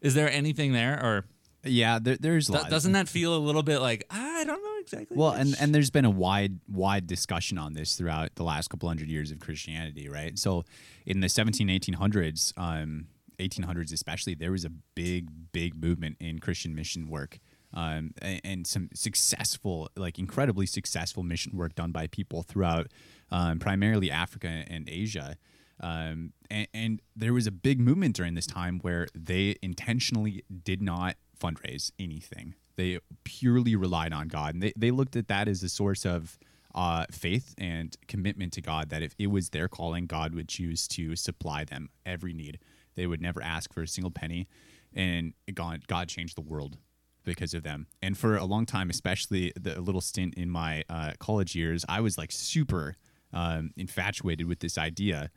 Is 0.00 0.14
there 0.14 0.30
anything 0.30 0.72
there 0.72 1.02
or? 1.02 1.24
Yeah, 1.66 1.98
there, 1.98 2.16
there's 2.18 2.48
th- 2.48 2.68
doesn't 2.68 2.92
that 2.92 3.08
feel 3.08 3.34
a 3.34 3.38
little 3.38 3.62
bit 3.62 3.78
like 3.78 4.04
i 4.10 4.44
don't 4.44 4.62
know 4.62 4.78
exactly 4.80 5.16
Well, 5.16 5.30
and 5.30 5.56
and 5.58 5.74
there's 5.74 5.90
been 5.90 6.04
a 6.04 6.10
wide 6.10 6.58
wide 6.68 7.06
discussion 7.06 7.56
on 7.56 7.72
this 7.72 7.96
throughout 7.96 8.34
the 8.34 8.44
last 8.44 8.68
couple 8.68 8.86
hundred 8.88 9.08
years 9.08 9.30
of 9.30 9.40
Christianity, 9.40 10.10
right? 10.10 10.38
So, 10.38 10.66
in 11.06 11.20
the 11.20 11.28
17 11.30 11.68
1800s, 11.68 12.52
um, 12.58 13.06
1800s 13.38 13.92
especially, 13.92 14.34
there 14.34 14.52
was 14.52 14.64
a 14.64 14.70
big 14.94 15.30
big 15.52 15.74
movement 15.74 16.16
in 16.20 16.38
Christian 16.38 16.74
mission 16.74 17.08
work. 17.08 17.38
Um, 17.76 18.12
and, 18.22 18.40
and 18.44 18.66
some 18.68 18.88
successful, 18.94 19.88
like 19.96 20.20
incredibly 20.20 20.64
successful 20.64 21.24
mission 21.24 21.56
work 21.56 21.74
done 21.74 21.90
by 21.90 22.06
people 22.06 22.44
throughout 22.44 22.86
um, 23.32 23.58
primarily 23.58 24.12
Africa 24.12 24.46
and 24.68 24.88
Asia. 24.88 25.36
Um, 25.80 26.32
and, 26.50 26.68
and 26.72 27.02
there 27.16 27.32
was 27.32 27.48
a 27.48 27.50
big 27.50 27.80
movement 27.80 28.14
during 28.14 28.34
this 28.34 28.46
time 28.46 28.78
where 28.82 29.08
they 29.12 29.56
intentionally 29.60 30.44
did 30.62 30.80
not 30.80 31.16
fundraise 31.38 31.90
anything. 31.98 32.54
They 32.76 33.00
purely 33.24 33.74
relied 33.74 34.12
on 34.12 34.28
God. 34.28 34.54
And 34.54 34.62
they, 34.62 34.72
they 34.76 34.90
looked 34.90 35.16
at 35.16 35.28
that 35.28 35.48
as 35.48 35.62
a 35.62 35.68
source 35.68 36.04
of 36.04 36.38
uh, 36.74 37.06
faith 37.10 37.54
and 37.56 37.96
commitment 38.08 38.52
to 38.54 38.60
God, 38.60 38.90
that 38.90 39.02
if 39.02 39.14
it 39.18 39.28
was 39.28 39.50
their 39.50 39.68
calling, 39.68 40.06
God 40.06 40.34
would 40.34 40.48
choose 40.48 40.88
to 40.88 41.14
supply 41.14 41.64
them 41.64 41.88
every 42.04 42.32
need. 42.32 42.58
They 42.94 43.06
would 43.06 43.20
never 43.20 43.42
ask 43.42 43.72
for 43.72 43.82
a 43.82 43.88
single 43.88 44.10
penny. 44.10 44.48
And 44.92 45.34
God, 45.52 45.86
God 45.86 46.08
changed 46.08 46.36
the 46.36 46.42
world 46.42 46.78
because 47.24 47.54
of 47.54 47.62
them. 47.62 47.86
And 48.02 48.16
for 48.16 48.36
a 48.36 48.44
long 48.44 48.66
time, 48.66 48.90
especially 48.90 49.52
the 49.58 49.80
little 49.80 50.00
stint 50.00 50.34
in 50.34 50.50
my 50.50 50.84
uh, 50.88 51.12
college 51.18 51.56
years, 51.56 51.84
I 51.88 52.00
was 52.00 52.18
like 52.18 52.30
super 52.30 52.96
um, 53.32 53.72
infatuated 53.76 54.46
with 54.46 54.60
this 54.60 54.78
idea 54.78 55.30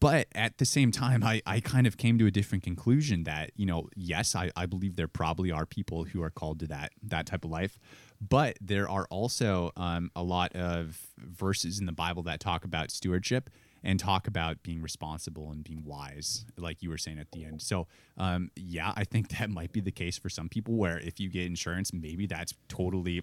but 0.00 0.28
at 0.34 0.58
the 0.58 0.64
same 0.64 0.92
time 0.92 1.24
I, 1.24 1.42
I 1.46 1.60
kind 1.60 1.86
of 1.86 1.96
came 1.96 2.18
to 2.18 2.26
a 2.26 2.30
different 2.30 2.64
conclusion 2.64 3.24
that 3.24 3.50
you 3.56 3.66
know 3.66 3.88
yes 3.96 4.34
I, 4.34 4.50
I 4.56 4.66
believe 4.66 4.96
there 4.96 5.08
probably 5.08 5.50
are 5.50 5.66
people 5.66 6.04
who 6.04 6.22
are 6.22 6.30
called 6.30 6.60
to 6.60 6.66
that 6.68 6.92
that 7.02 7.26
type 7.26 7.44
of 7.44 7.50
life 7.50 7.78
but 8.20 8.56
there 8.60 8.88
are 8.88 9.06
also 9.10 9.72
um, 9.76 10.10
a 10.16 10.22
lot 10.22 10.54
of 10.54 10.98
verses 11.18 11.78
in 11.78 11.86
the 11.86 11.92
bible 11.92 12.22
that 12.24 12.40
talk 12.40 12.64
about 12.64 12.90
stewardship 12.90 13.50
and 13.82 13.98
talk 14.00 14.26
about 14.26 14.62
being 14.62 14.82
responsible 14.82 15.50
and 15.50 15.64
being 15.64 15.84
wise 15.84 16.44
like 16.56 16.82
you 16.82 16.90
were 16.90 16.98
saying 16.98 17.18
at 17.18 17.30
the 17.32 17.44
end 17.44 17.62
so 17.62 17.86
um, 18.16 18.50
yeah 18.56 18.92
i 18.96 19.04
think 19.04 19.28
that 19.38 19.50
might 19.50 19.72
be 19.72 19.80
the 19.80 19.92
case 19.92 20.18
for 20.18 20.28
some 20.28 20.48
people 20.48 20.74
where 20.74 20.98
if 20.98 21.20
you 21.20 21.28
get 21.28 21.46
insurance 21.46 21.92
maybe 21.92 22.26
that's 22.26 22.54
totally 22.68 23.22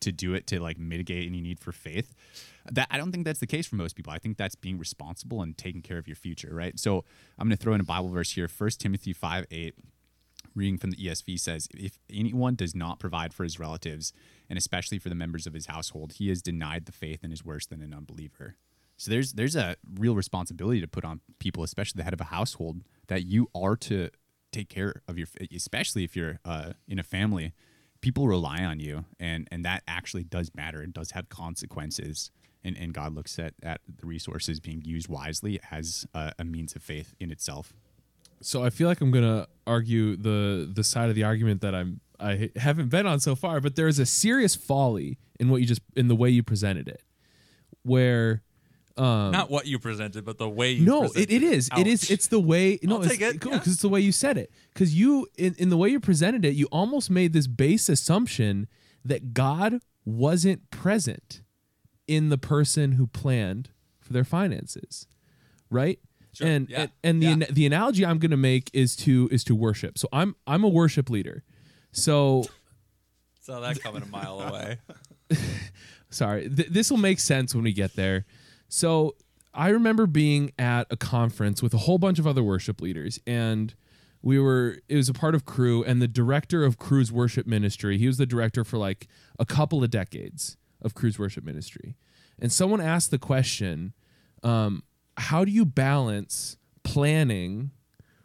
to 0.00 0.12
do 0.12 0.34
it 0.34 0.46
to 0.48 0.60
like 0.60 0.78
mitigate 0.78 1.26
any 1.26 1.40
need 1.40 1.60
for 1.60 1.72
faith. 1.72 2.14
That 2.70 2.88
I 2.90 2.96
don't 2.96 3.12
think 3.12 3.24
that's 3.24 3.40
the 3.40 3.46
case 3.46 3.66
for 3.66 3.76
most 3.76 3.96
people. 3.96 4.12
I 4.12 4.18
think 4.18 4.36
that's 4.36 4.54
being 4.54 4.78
responsible 4.78 5.42
and 5.42 5.56
taking 5.56 5.82
care 5.82 5.98
of 5.98 6.08
your 6.08 6.16
future, 6.16 6.50
right? 6.52 6.78
So 6.78 7.04
I'm 7.38 7.48
going 7.48 7.56
to 7.56 7.62
throw 7.62 7.74
in 7.74 7.80
a 7.80 7.84
Bible 7.84 8.08
verse 8.08 8.32
here. 8.32 8.48
First 8.48 8.80
Timothy 8.80 9.12
5 9.12 9.46
8, 9.50 9.74
reading 10.54 10.78
from 10.78 10.90
the 10.90 10.96
ESV 10.96 11.38
says, 11.38 11.68
If 11.74 11.98
anyone 12.12 12.54
does 12.54 12.74
not 12.74 12.98
provide 12.98 13.34
for 13.34 13.44
his 13.44 13.58
relatives, 13.58 14.12
and 14.48 14.58
especially 14.58 14.98
for 14.98 15.08
the 15.08 15.14
members 15.14 15.46
of 15.46 15.54
his 15.54 15.66
household, 15.66 16.14
he 16.14 16.28
has 16.28 16.42
denied 16.42 16.86
the 16.86 16.92
faith 16.92 17.20
and 17.22 17.32
is 17.32 17.44
worse 17.44 17.66
than 17.66 17.82
an 17.82 17.94
unbeliever. 17.94 18.56
So 19.00 19.10
there's 19.10 19.32
there's 19.32 19.56
a 19.56 19.76
real 19.98 20.14
responsibility 20.14 20.82
to 20.82 20.86
put 20.86 21.06
on 21.06 21.20
people, 21.38 21.62
especially 21.62 22.00
the 22.00 22.04
head 22.04 22.12
of 22.12 22.20
a 22.20 22.24
household, 22.24 22.82
that 23.06 23.24
you 23.24 23.48
are 23.54 23.74
to 23.76 24.10
take 24.52 24.68
care 24.68 25.00
of 25.08 25.16
your, 25.16 25.26
especially 25.56 26.04
if 26.04 26.14
you're 26.14 26.38
uh, 26.44 26.72
in 26.86 26.98
a 26.98 27.02
family 27.02 27.54
people 28.02 28.26
rely 28.26 28.62
on 28.64 28.80
you 28.80 29.04
and 29.18 29.48
and 29.50 29.64
that 29.64 29.82
actually 29.88 30.24
does 30.24 30.50
matter. 30.54 30.82
It 30.82 30.92
does 30.92 31.12
have 31.12 31.28
consequences. 31.28 32.30
And, 32.62 32.76
and 32.76 32.92
god 32.92 33.14
looks 33.14 33.38
at, 33.38 33.54
at 33.62 33.80
the 33.88 34.06
resources 34.06 34.60
being 34.60 34.82
used 34.84 35.08
wisely 35.08 35.58
as 35.70 36.06
a, 36.12 36.34
a 36.38 36.44
means 36.44 36.76
of 36.76 36.82
faith 36.82 37.14
in 37.18 37.30
itself. 37.30 37.72
So 38.42 38.62
I 38.62 38.68
feel 38.68 38.86
like 38.86 39.00
I'm 39.00 39.10
gonna 39.10 39.46
argue 39.66 40.14
the 40.16 40.70
the 40.70 40.84
side 40.84 41.08
of 41.08 41.14
the 41.14 41.24
argument 41.24 41.62
that 41.62 41.74
I'm 41.74 42.00
I 42.18 42.50
haven't 42.56 42.90
been 42.90 43.06
on 43.06 43.18
so 43.18 43.34
far, 43.34 43.62
but 43.62 43.76
there 43.76 43.88
is 43.88 43.98
a 43.98 44.04
serious 44.04 44.54
folly 44.54 45.18
in 45.38 45.48
what 45.48 45.62
you 45.62 45.66
just 45.66 45.80
in 45.96 46.08
the 46.08 46.16
way 46.16 46.28
you 46.28 46.42
presented 46.42 46.86
it, 46.86 47.02
where 47.82 48.42
um, 49.00 49.30
not 49.32 49.50
what 49.50 49.66
you 49.66 49.78
presented 49.78 50.24
but 50.24 50.36
the 50.38 50.48
way 50.48 50.72
you 50.72 50.84
no, 50.84 51.04
it, 51.04 51.30
it 51.30 51.42
is. 51.42 51.70
It 51.76 51.86
is. 51.86 52.04
Ouch. 52.04 52.10
It's 52.10 52.26
the 52.26 52.38
way. 52.40 52.78
No, 52.82 52.96
I'll 52.96 53.02
it's 53.02 53.12
take 53.12 53.20
it, 53.22 53.40
cool 53.40 53.52
yeah. 53.52 53.58
because 53.58 53.72
it's 53.72 53.82
the 53.82 53.88
way 53.88 54.00
you 54.00 54.12
said 54.12 54.36
it. 54.36 54.52
Because 54.74 54.94
you, 54.94 55.26
in, 55.38 55.54
in 55.58 55.70
the 55.70 55.76
way 55.76 55.88
you 55.88 56.00
presented 56.00 56.44
it, 56.44 56.54
you 56.54 56.66
almost 56.70 57.10
made 57.10 57.32
this 57.32 57.46
base 57.46 57.88
assumption 57.88 58.68
that 59.04 59.32
God 59.32 59.80
wasn't 60.04 60.70
present 60.70 61.40
in 62.06 62.28
the 62.28 62.36
person 62.38 62.92
who 62.92 63.06
planned 63.06 63.70
for 64.00 64.12
their 64.12 64.24
finances, 64.24 65.06
right? 65.70 65.98
Sure, 66.32 66.46
And 66.46 66.68
yeah, 66.68 66.80
and, 66.82 66.90
and 67.02 67.22
the 67.22 67.26
yeah. 67.26 67.32
an- 67.32 67.46
the 67.50 67.66
analogy 67.66 68.04
I'm 68.04 68.18
going 68.18 68.30
to 68.32 68.36
make 68.36 68.70
is 68.72 68.94
to 68.96 69.28
is 69.32 69.42
to 69.44 69.54
worship. 69.54 69.96
So 69.98 70.08
I'm 70.12 70.36
I'm 70.46 70.62
a 70.62 70.68
worship 70.68 71.08
leader. 71.10 71.42
So 71.92 72.44
Saw 73.40 73.60
that 73.60 73.80
coming 73.80 74.02
a 74.02 74.06
mile 74.06 74.40
away. 74.40 74.78
sorry 76.10 76.48
th- 76.48 76.68
this 76.68 76.90
will 76.90 76.98
make 76.98 77.20
sense 77.20 77.54
when 77.54 77.62
we 77.62 77.72
get 77.72 77.94
there 77.94 78.26
so 78.70 79.14
i 79.52 79.68
remember 79.68 80.06
being 80.06 80.50
at 80.58 80.86
a 80.90 80.96
conference 80.96 81.62
with 81.62 81.74
a 81.74 81.78
whole 81.78 81.98
bunch 81.98 82.18
of 82.18 82.26
other 82.26 82.42
worship 82.42 82.80
leaders 82.80 83.20
and 83.26 83.74
we 84.22 84.38
were 84.38 84.78
it 84.88 84.96
was 84.96 85.08
a 85.08 85.14
part 85.14 85.34
of 85.34 85.44
Cru 85.44 85.82
and 85.84 86.00
the 86.00 86.08
director 86.08 86.64
of 86.64 86.78
Cru's 86.78 87.12
worship 87.12 87.46
ministry 87.46 87.98
he 87.98 88.06
was 88.06 88.16
the 88.16 88.26
director 88.26 88.64
for 88.64 88.78
like 88.78 89.08
a 89.38 89.44
couple 89.44 89.84
of 89.84 89.90
decades 89.90 90.56
of 90.82 90.94
Cru's 90.94 91.18
worship 91.18 91.44
ministry. 91.44 91.96
And 92.38 92.52
someone 92.52 92.80
asked 92.80 93.10
the 93.10 93.18
question 93.18 93.92
um, 94.42 94.84
how 95.16 95.44
do 95.44 95.50
you 95.50 95.64
balance 95.64 96.56
planning 96.82 97.72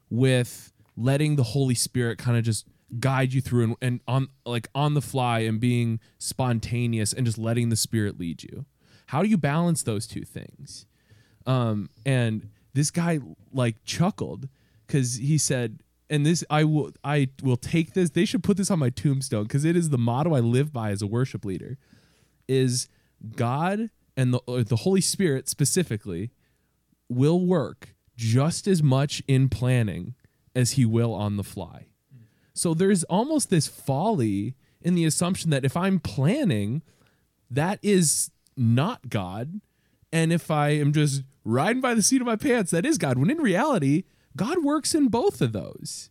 with 0.09 0.71
letting 0.95 1.35
the 1.35 1.43
holy 1.43 1.75
spirit 1.75 2.17
kind 2.17 2.37
of 2.37 2.43
just 2.43 2.65
guide 2.99 3.33
you 3.33 3.41
through 3.41 3.63
and, 3.63 3.75
and 3.81 3.99
on 4.07 4.27
like 4.45 4.69
on 4.73 4.93
the 4.93 5.01
fly 5.01 5.39
and 5.39 5.59
being 5.59 5.99
spontaneous 6.17 7.11
and 7.11 7.25
just 7.25 7.37
letting 7.37 7.69
the 7.69 7.75
spirit 7.75 8.17
lead 8.17 8.43
you 8.43 8.65
how 9.07 9.21
do 9.21 9.29
you 9.29 9.37
balance 9.37 9.83
those 9.83 10.07
two 10.07 10.23
things? 10.23 10.85
Um 11.45 11.89
and 12.05 12.49
this 12.73 12.91
guy 12.91 13.19
like 13.53 13.83
chuckled 13.85 14.49
because 14.85 15.15
he 15.15 15.37
said 15.37 15.79
and 16.09 16.25
this 16.25 16.43
i 16.49 16.63
will 16.63 16.91
i 17.03 17.29
will 17.41 17.57
take 17.57 17.93
this 17.93 18.11
they 18.11 18.25
should 18.25 18.43
put 18.43 18.57
this 18.57 18.69
on 18.69 18.77
my 18.77 18.89
tombstone 18.89 19.43
because 19.43 19.65
it 19.65 19.75
is 19.75 19.89
the 19.89 19.97
motto 19.97 20.35
i 20.35 20.39
live 20.39 20.71
by 20.71 20.91
as 20.91 21.01
a 21.01 21.07
worship 21.07 21.45
leader 21.45 21.77
is 22.47 22.87
god 23.35 23.89
and 24.17 24.33
the, 24.33 24.63
the 24.67 24.75
holy 24.77 25.01
spirit 25.01 25.49
specifically 25.49 26.31
will 27.09 27.45
work 27.45 27.95
just 28.15 28.67
as 28.67 28.81
much 28.81 29.21
in 29.27 29.49
planning 29.49 30.15
as 30.55 30.71
he 30.71 30.85
will 30.85 31.13
on 31.13 31.37
the 31.37 31.43
fly. 31.43 31.87
So 32.53 32.73
there's 32.73 33.03
almost 33.05 33.49
this 33.49 33.67
folly 33.67 34.55
in 34.81 34.95
the 34.95 35.05
assumption 35.05 35.49
that 35.49 35.65
if 35.65 35.75
I'm 35.75 35.99
planning, 35.99 36.81
that 37.51 37.79
is 37.81 38.31
not 38.57 39.09
God. 39.09 39.61
And 40.11 40.31
if 40.31 40.49
I 40.49 40.69
am 40.69 40.93
just 40.93 41.23
riding 41.43 41.81
by 41.81 41.93
the 41.93 42.01
seat 42.01 42.21
of 42.21 42.27
my 42.27 42.35
pants, 42.35 42.71
that 42.71 42.85
is 42.85 42.97
God. 42.97 43.17
When 43.17 43.29
in 43.29 43.37
reality, 43.37 44.03
God 44.35 44.63
works 44.63 44.95
in 44.95 45.07
both 45.09 45.41
of 45.41 45.51
those. 45.51 46.09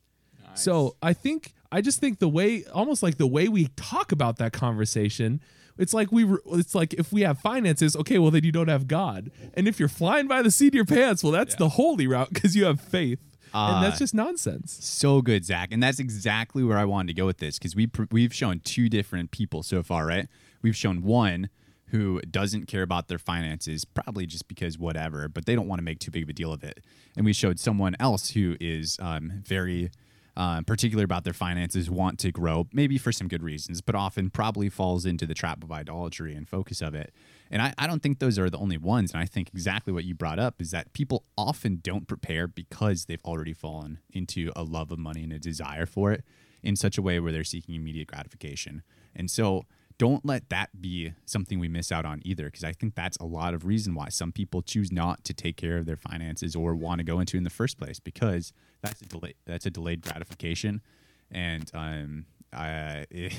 So 0.56 0.96
I 1.02 1.12
think, 1.14 1.52
I 1.72 1.80
just 1.80 1.98
think 1.98 2.20
the 2.20 2.28
way, 2.28 2.64
almost 2.72 3.02
like 3.02 3.16
the 3.16 3.26
way 3.26 3.48
we 3.48 3.68
talk 3.74 4.12
about 4.12 4.36
that 4.36 4.52
conversation, 4.52 5.40
it's 5.78 5.92
like 5.92 6.12
we, 6.12 6.24
it's 6.52 6.76
like 6.76 6.94
if 6.94 7.12
we 7.12 7.22
have 7.22 7.40
finances, 7.40 7.96
okay, 7.96 8.18
well 8.20 8.30
then 8.30 8.44
you 8.44 8.52
don't 8.52 8.68
have 8.68 8.86
God. 8.86 9.32
And 9.54 9.66
if 9.66 9.80
you're 9.80 9.88
flying 9.88 10.28
by 10.28 10.42
the 10.42 10.52
seat 10.52 10.68
of 10.68 10.74
your 10.76 10.84
pants, 10.84 11.24
well 11.24 11.32
that's 11.32 11.56
the 11.56 11.70
holy 11.70 12.06
route 12.06 12.28
because 12.32 12.54
you 12.54 12.66
have 12.66 12.80
faith. 12.80 13.18
and 13.52 13.82
that's 13.84 13.96
Uh, 13.96 13.98
just 13.98 14.14
nonsense. 14.14 14.78
So 14.80 15.20
good, 15.22 15.44
Zach, 15.44 15.70
and 15.72 15.82
that's 15.82 15.98
exactly 15.98 16.62
where 16.62 16.78
I 16.78 16.84
wanted 16.84 17.08
to 17.08 17.14
go 17.14 17.26
with 17.26 17.38
this 17.38 17.58
because 17.58 17.74
we 17.74 17.88
pr- 17.88 18.04
we've 18.12 18.32
shown 18.34 18.60
two 18.60 18.88
different 18.88 19.32
people 19.32 19.64
so 19.64 19.82
far, 19.82 20.06
right? 20.06 20.28
We've 20.62 20.76
shown 20.76 21.02
one 21.02 21.48
who 21.88 22.20
doesn't 22.22 22.66
care 22.66 22.82
about 22.82 23.08
their 23.08 23.18
finances, 23.18 23.84
probably 23.84 24.26
just 24.26 24.48
because 24.48 24.78
whatever, 24.78 25.28
but 25.28 25.46
they 25.46 25.54
don't 25.54 25.68
want 25.68 25.78
to 25.78 25.84
make 25.84 25.98
too 25.98 26.10
big 26.10 26.24
of 26.24 26.28
a 26.28 26.32
deal 26.32 26.52
of 26.52 26.64
it, 26.64 26.80
and 27.16 27.24
we 27.24 27.32
showed 27.32 27.58
someone 27.58 27.94
else 28.00 28.30
who 28.30 28.56
is 28.60 28.98
um, 29.00 29.42
very 29.44 29.90
um, 30.36 30.64
particular 30.64 31.04
about 31.04 31.24
their 31.24 31.32
finances, 31.32 31.88
want 31.88 32.18
to 32.20 32.32
grow, 32.32 32.66
maybe 32.72 32.98
for 32.98 33.12
some 33.12 33.28
good 33.28 33.42
reasons, 33.42 33.80
but 33.80 33.94
often 33.94 34.30
probably 34.30 34.68
falls 34.68 35.06
into 35.06 35.26
the 35.26 35.34
trap 35.34 35.62
of 35.62 35.70
idolatry 35.70 36.34
and 36.34 36.48
focus 36.48 36.82
of 36.82 36.94
it. 36.94 37.12
And 37.50 37.62
I, 37.62 37.72
I 37.78 37.86
don't 37.86 38.02
think 38.02 38.18
those 38.18 38.38
are 38.38 38.50
the 38.50 38.58
only 38.58 38.78
ones. 38.78 39.12
And 39.12 39.20
I 39.20 39.26
think 39.26 39.50
exactly 39.50 39.92
what 39.92 40.04
you 40.04 40.14
brought 40.14 40.38
up 40.38 40.60
is 40.60 40.72
that 40.72 40.92
people 40.92 41.24
often 41.38 41.78
don't 41.82 42.08
prepare 42.08 42.48
because 42.48 43.04
they've 43.04 43.22
already 43.24 43.52
fallen 43.52 44.00
into 44.12 44.50
a 44.56 44.64
love 44.64 44.90
of 44.90 44.98
money 44.98 45.22
and 45.22 45.32
a 45.32 45.38
desire 45.38 45.86
for 45.86 46.12
it 46.12 46.24
in 46.62 46.74
such 46.74 46.98
a 46.98 47.02
way 47.02 47.20
where 47.20 47.30
they're 47.30 47.44
seeking 47.44 47.74
immediate 47.74 48.08
gratification. 48.08 48.82
And 49.14 49.30
so 49.30 49.66
don't 49.96 50.24
let 50.24 50.48
that 50.50 50.80
be 50.80 51.12
something 51.24 51.60
we 51.60 51.68
miss 51.68 51.92
out 51.92 52.04
on 52.04 52.20
either 52.24 52.46
because 52.46 52.64
i 52.64 52.72
think 52.72 52.94
that's 52.94 53.16
a 53.18 53.24
lot 53.24 53.54
of 53.54 53.64
reason 53.64 53.94
why 53.94 54.08
some 54.08 54.32
people 54.32 54.60
choose 54.60 54.90
not 54.90 55.22
to 55.24 55.32
take 55.32 55.56
care 55.56 55.78
of 55.78 55.86
their 55.86 55.96
finances 55.96 56.56
or 56.56 56.74
want 56.74 56.98
to 56.98 57.04
go 57.04 57.20
into 57.20 57.36
in 57.36 57.44
the 57.44 57.50
first 57.50 57.78
place 57.78 58.00
because 58.00 58.52
that's 58.84 59.00
a 59.00 59.06
delay 59.06 59.34
that's 59.46 59.66
a 59.66 59.70
delayed 59.70 60.02
gratification. 60.02 60.82
And 61.30 61.70
um 61.74 62.26
uh, 62.52 63.04
it, 63.10 63.32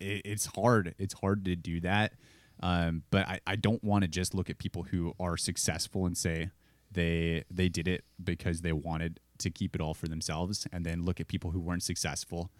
it, 0.00 0.22
it's 0.24 0.46
hard 0.46 0.94
it's 0.98 1.14
hard 1.14 1.44
to 1.44 1.56
do 1.56 1.80
that. 1.80 2.12
Um 2.62 3.02
but 3.10 3.26
i, 3.28 3.40
I 3.46 3.56
don't 3.56 3.82
want 3.82 4.02
to 4.02 4.08
just 4.08 4.34
look 4.34 4.48
at 4.48 4.58
people 4.58 4.84
who 4.84 5.14
are 5.18 5.36
successful 5.36 6.06
and 6.06 6.16
say 6.16 6.50
they 6.90 7.44
they 7.50 7.68
did 7.68 7.88
it 7.88 8.04
because 8.22 8.60
they 8.60 8.72
wanted 8.72 9.20
to 9.38 9.50
keep 9.50 9.74
it 9.74 9.80
all 9.80 9.94
for 9.94 10.06
themselves 10.06 10.66
and 10.72 10.86
then 10.86 11.04
look 11.04 11.20
at 11.20 11.26
people 11.26 11.50
who 11.50 11.60
weren't 11.60 11.82
successful 11.82 12.50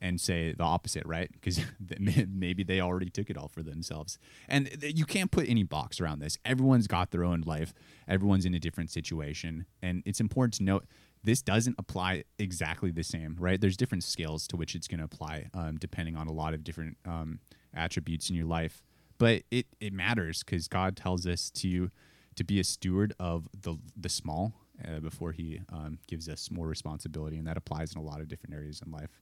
and 0.00 0.20
say 0.20 0.52
the 0.52 0.64
opposite, 0.64 1.04
right? 1.06 1.30
Because 1.32 1.60
maybe 2.28 2.62
they 2.62 2.80
already 2.80 3.10
took 3.10 3.30
it 3.30 3.36
all 3.36 3.48
for 3.48 3.62
themselves. 3.62 4.18
And 4.48 4.70
you 4.82 5.04
can't 5.04 5.30
put 5.30 5.48
any 5.48 5.62
box 5.62 6.00
around 6.00 6.20
this. 6.20 6.38
Everyone's 6.44 6.86
got 6.86 7.10
their 7.10 7.24
own 7.24 7.42
life, 7.46 7.74
everyone's 8.08 8.46
in 8.46 8.54
a 8.54 8.60
different 8.60 8.90
situation. 8.90 9.66
And 9.82 10.02
it's 10.06 10.20
important 10.20 10.54
to 10.54 10.62
note 10.62 10.86
this 11.22 11.42
doesn't 11.42 11.76
apply 11.78 12.24
exactly 12.38 12.90
the 12.90 13.02
same, 13.02 13.36
right? 13.38 13.60
There's 13.60 13.76
different 13.76 14.04
scales 14.04 14.46
to 14.48 14.56
which 14.56 14.74
it's 14.74 14.88
going 14.88 14.98
to 14.98 15.04
apply 15.04 15.50
um, 15.52 15.76
depending 15.76 16.16
on 16.16 16.28
a 16.28 16.32
lot 16.32 16.54
of 16.54 16.64
different 16.64 16.96
um, 17.04 17.40
attributes 17.74 18.30
in 18.30 18.36
your 18.36 18.46
life. 18.46 18.82
But 19.18 19.42
it, 19.50 19.66
it 19.80 19.92
matters 19.92 20.42
because 20.42 20.66
God 20.66 20.96
tells 20.96 21.26
us 21.26 21.50
to 21.50 21.90
to 22.36 22.44
be 22.44 22.58
a 22.58 22.64
steward 22.64 23.12
of 23.20 23.48
the 23.60 23.76
the 23.94 24.08
small 24.08 24.54
uh, 24.88 25.00
before 25.00 25.32
He 25.32 25.60
um, 25.70 25.98
gives 26.06 26.26
us 26.26 26.50
more 26.50 26.66
responsibility, 26.66 27.36
and 27.36 27.46
that 27.46 27.58
applies 27.58 27.92
in 27.94 28.00
a 28.00 28.04
lot 28.04 28.20
of 28.20 28.28
different 28.28 28.54
areas 28.54 28.80
in 28.84 28.90
life. 28.90 29.20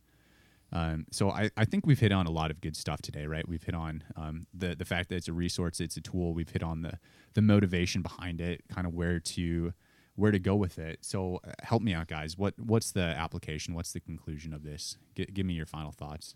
Um, 0.72 1.06
so 1.10 1.30
I, 1.30 1.50
I 1.56 1.64
think 1.64 1.86
we've 1.86 1.98
hit 1.98 2.12
on 2.12 2.26
a 2.26 2.30
lot 2.30 2.50
of 2.50 2.60
good 2.60 2.76
stuff 2.76 3.00
today, 3.00 3.26
right? 3.26 3.48
We've 3.48 3.62
hit 3.62 3.74
on 3.74 4.04
um, 4.16 4.46
the 4.52 4.74
the 4.74 4.84
fact 4.84 5.08
that 5.08 5.16
it's 5.16 5.28
a 5.28 5.32
resource, 5.32 5.80
it's 5.80 5.96
a 5.96 6.00
tool. 6.00 6.34
We've 6.34 6.48
hit 6.50 6.62
on 6.62 6.82
the 6.82 6.98
the 7.34 7.42
motivation 7.42 8.02
behind 8.02 8.40
it, 8.40 8.62
kind 8.68 8.86
of 8.86 8.94
where 8.94 9.18
to 9.20 9.72
where 10.14 10.32
to 10.32 10.38
go 10.38 10.56
with 10.56 10.78
it. 10.78 10.98
So 11.02 11.40
uh, 11.46 11.52
help 11.62 11.80
me 11.80 11.94
out, 11.94 12.08
guys. 12.08 12.36
What 12.36 12.54
what's 12.58 12.92
the 12.92 13.02
application? 13.02 13.74
What's 13.74 13.92
the 13.92 14.00
conclusion 14.00 14.52
of 14.52 14.62
this? 14.62 14.98
G- 15.16 15.28
give 15.32 15.46
me 15.46 15.54
your 15.54 15.66
final 15.66 15.92
thoughts. 15.92 16.34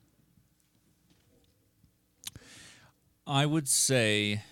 I 3.27 3.47
would 3.47 3.68
say, 3.68 4.42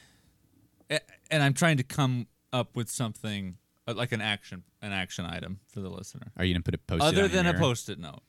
and 1.31 1.43
I'm 1.43 1.55
trying 1.55 1.79
to 1.79 1.83
come 1.83 2.27
up 2.53 2.77
with 2.77 2.91
something 2.91 3.57
uh, 3.89 3.95
like 3.95 4.13
an 4.13 4.21
action, 4.21 4.63
an 4.83 4.93
action 4.93 5.25
item 5.25 5.61
for 5.69 5.81
the 5.81 5.89
listener, 5.89 6.33
Are 6.37 6.45
you 6.45 6.55
gonna 6.55 6.63
put 6.63 6.75
a 6.75 6.79
post 6.79 7.03
other 7.03 7.29
than 7.29 7.47
a 7.47 7.55
post-it 7.55 7.99
note. 7.99 8.23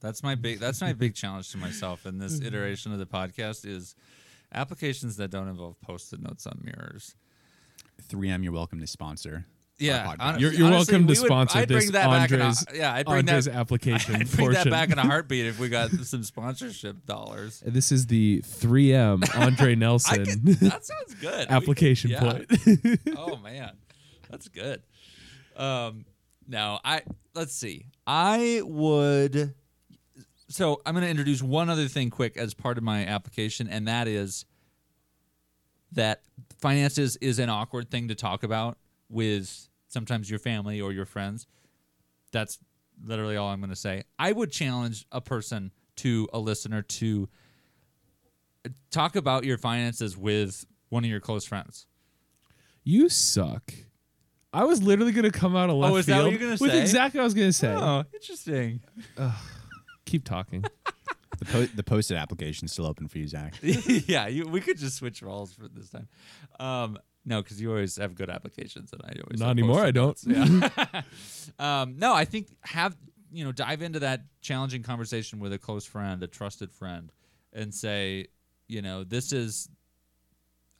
That's 0.00 0.22
my 0.22 0.34
big. 0.34 0.58
That's 0.58 0.80
my 0.80 0.92
big 0.92 1.14
challenge 1.14 1.50
to 1.52 1.58
myself 1.58 2.06
in 2.06 2.18
this 2.18 2.36
Mm-hmm. 2.38 2.46
iteration 2.46 2.92
of 2.92 2.98
the 2.98 3.06
podcast 3.06 3.66
is 3.66 3.94
applications 4.52 5.16
that 5.16 5.30
don't 5.30 5.48
involve 5.48 5.80
post-it 5.80 6.20
notes 6.22 6.46
on 6.46 6.60
mirrors. 6.62 7.14
3M, 8.10 8.42
you're 8.44 8.52
welcome 8.52 8.78
to 8.80 8.86
sponsor. 8.86 9.46
Yeah. 9.78 10.14
You're, 10.38 10.52
you're 10.54 10.66
honestly, 10.68 10.92
welcome 10.94 11.06
to 11.06 11.20
would- 11.20 11.26
sponsor 11.26 11.58
I'd 11.58 11.68
bring 11.68 11.80
this 11.80 11.90
that 11.90 12.06
back 12.06 12.30
a- 12.30 12.76
yeah, 12.76 12.94
I'd 12.94 13.04
bring 13.06 13.18
Andres 13.18 13.44
that- 13.44 13.54
application 13.56 14.14
I'd 14.14 14.30
bring 14.30 14.46
portion. 14.48 14.64
that 14.64 14.70
back 14.70 14.90
in 14.90 14.98
a 14.98 15.02
heartbeat 15.06 15.44
if 15.46 15.58
we 15.58 15.68
got 15.68 15.90
some 15.90 16.22
sponsorship 16.22 17.04
dollars. 17.04 17.62
This 17.66 17.92
is 17.92 18.06
the 18.06 18.40
3M 18.46 19.36
Andre 19.36 19.74
Nelson 19.76 20.24
could, 20.24 20.44
that 20.60 20.84
sounds 20.86 21.14
good. 21.20 21.48
Application 21.50 22.10
could- 22.18 22.46
yeah. 22.66 22.96
point. 23.04 23.18
oh 23.18 23.36
man, 23.36 23.72
that's 24.30 24.48
good. 24.48 24.80
Um, 25.56 26.06
no, 26.48 26.78
I 26.84 27.02
let's 27.34 27.54
see. 27.54 27.86
I 28.06 28.62
would. 28.64 29.54
So 30.48 30.80
I'm 30.86 30.94
going 30.94 31.04
to 31.04 31.10
introduce 31.10 31.42
one 31.42 31.68
other 31.68 31.88
thing 31.88 32.10
quick 32.10 32.36
as 32.36 32.54
part 32.54 32.78
of 32.78 32.84
my 32.84 33.04
application, 33.04 33.68
and 33.68 33.88
that 33.88 34.06
is 34.06 34.44
that 35.92 36.22
finances 36.58 37.16
is 37.16 37.38
an 37.38 37.48
awkward 37.48 37.90
thing 37.90 38.08
to 38.08 38.14
talk 38.14 38.42
about 38.42 38.78
with 39.08 39.68
sometimes 39.88 40.28
your 40.30 40.38
family 40.38 40.80
or 40.80 40.92
your 40.92 41.06
friends. 41.06 41.46
That's 42.32 42.58
literally 43.04 43.36
all 43.36 43.48
I'm 43.48 43.60
going 43.60 43.70
to 43.70 43.76
say. 43.76 44.04
I 44.18 44.32
would 44.32 44.50
challenge 44.50 45.06
a 45.10 45.20
person 45.20 45.72
to 45.96 46.28
a 46.32 46.38
listener 46.38 46.82
to 46.82 47.28
talk 48.90 49.16
about 49.16 49.44
your 49.44 49.58
finances 49.58 50.16
with 50.16 50.66
one 50.88 51.04
of 51.04 51.10
your 51.10 51.20
close 51.20 51.44
friends. 51.44 51.86
you 52.84 53.08
suck. 53.08 53.72
I 54.56 54.64
was 54.64 54.82
literally 54.82 55.12
going 55.12 55.30
to 55.30 55.38
come 55.38 55.54
out 55.54 55.70
of 55.70 55.76
left 55.76 55.92
Oh, 55.92 55.96
is 55.96 56.06
that 56.06 56.14
field 56.14 56.24
what 56.24 56.30
you're 56.32 56.40
gonna 56.40 56.58
with 56.60 56.70
say? 56.70 56.80
exactly 56.80 57.18
what 57.18 57.22
I 57.22 57.24
was 57.24 57.34
going 57.34 57.48
to 57.48 57.52
say. 57.52 57.68
Oh, 57.72 58.04
interesting. 58.12 58.80
Keep 60.06 60.24
talking. 60.24 60.64
The, 61.38 61.44
po- 61.44 61.66
the 61.66 61.82
posted 61.82 62.16
application's 62.16 62.72
still 62.72 62.86
open 62.86 63.08
for 63.08 63.18
you, 63.18 63.28
Zach. 63.28 63.56
yeah, 63.62 64.26
you, 64.26 64.48
we 64.48 64.62
could 64.62 64.78
just 64.78 64.96
switch 64.96 65.20
roles 65.20 65.52
for 65.52 65.68
this 65.68 65.90
time. 65.90 66.08
Um, 66.58 66.98
no, 67.26 67.42
because 67.42 67.60
you 67.60 67.68
always 67.68 67.96
have 67.96 68.14
good 68.14 68.30
applications, 68.30 68.90
and 68.94 69.02
I 69.04 69.12
always 69.22 69.38
Not 69.38 69.48
have 69.48 69.58
anymore, 69.58 69.84
I 69.84 69.92
post-it 69.92 70.32
don't. 70.32 70.72
Yeah. 70.72 71.02
um, 71.82 71.98
no, 71.98 72.14
I 72.14 72.24
think 72.24 72.56
have 72.62 72.96
you 73.30 73.44
know 73.44 73.52
dive 73.52 73.82
into 73.82 73.98
that 73.98 74.22
challenging 74.40 74.82
conversation 74.82 75.38
with 75.38 75.52
a 75.52 75.58
close 75.58 75.84
friend, 75.84 76.22
a 76.22 76.26
trusted 76.26 76.72
friend, 76.72 77.12
and 77.52 77.74
say, 77.74 78.28
you 78.66 78.80
know, 78.80 79.04
this 79.04 79.30
is. 79.30 79.68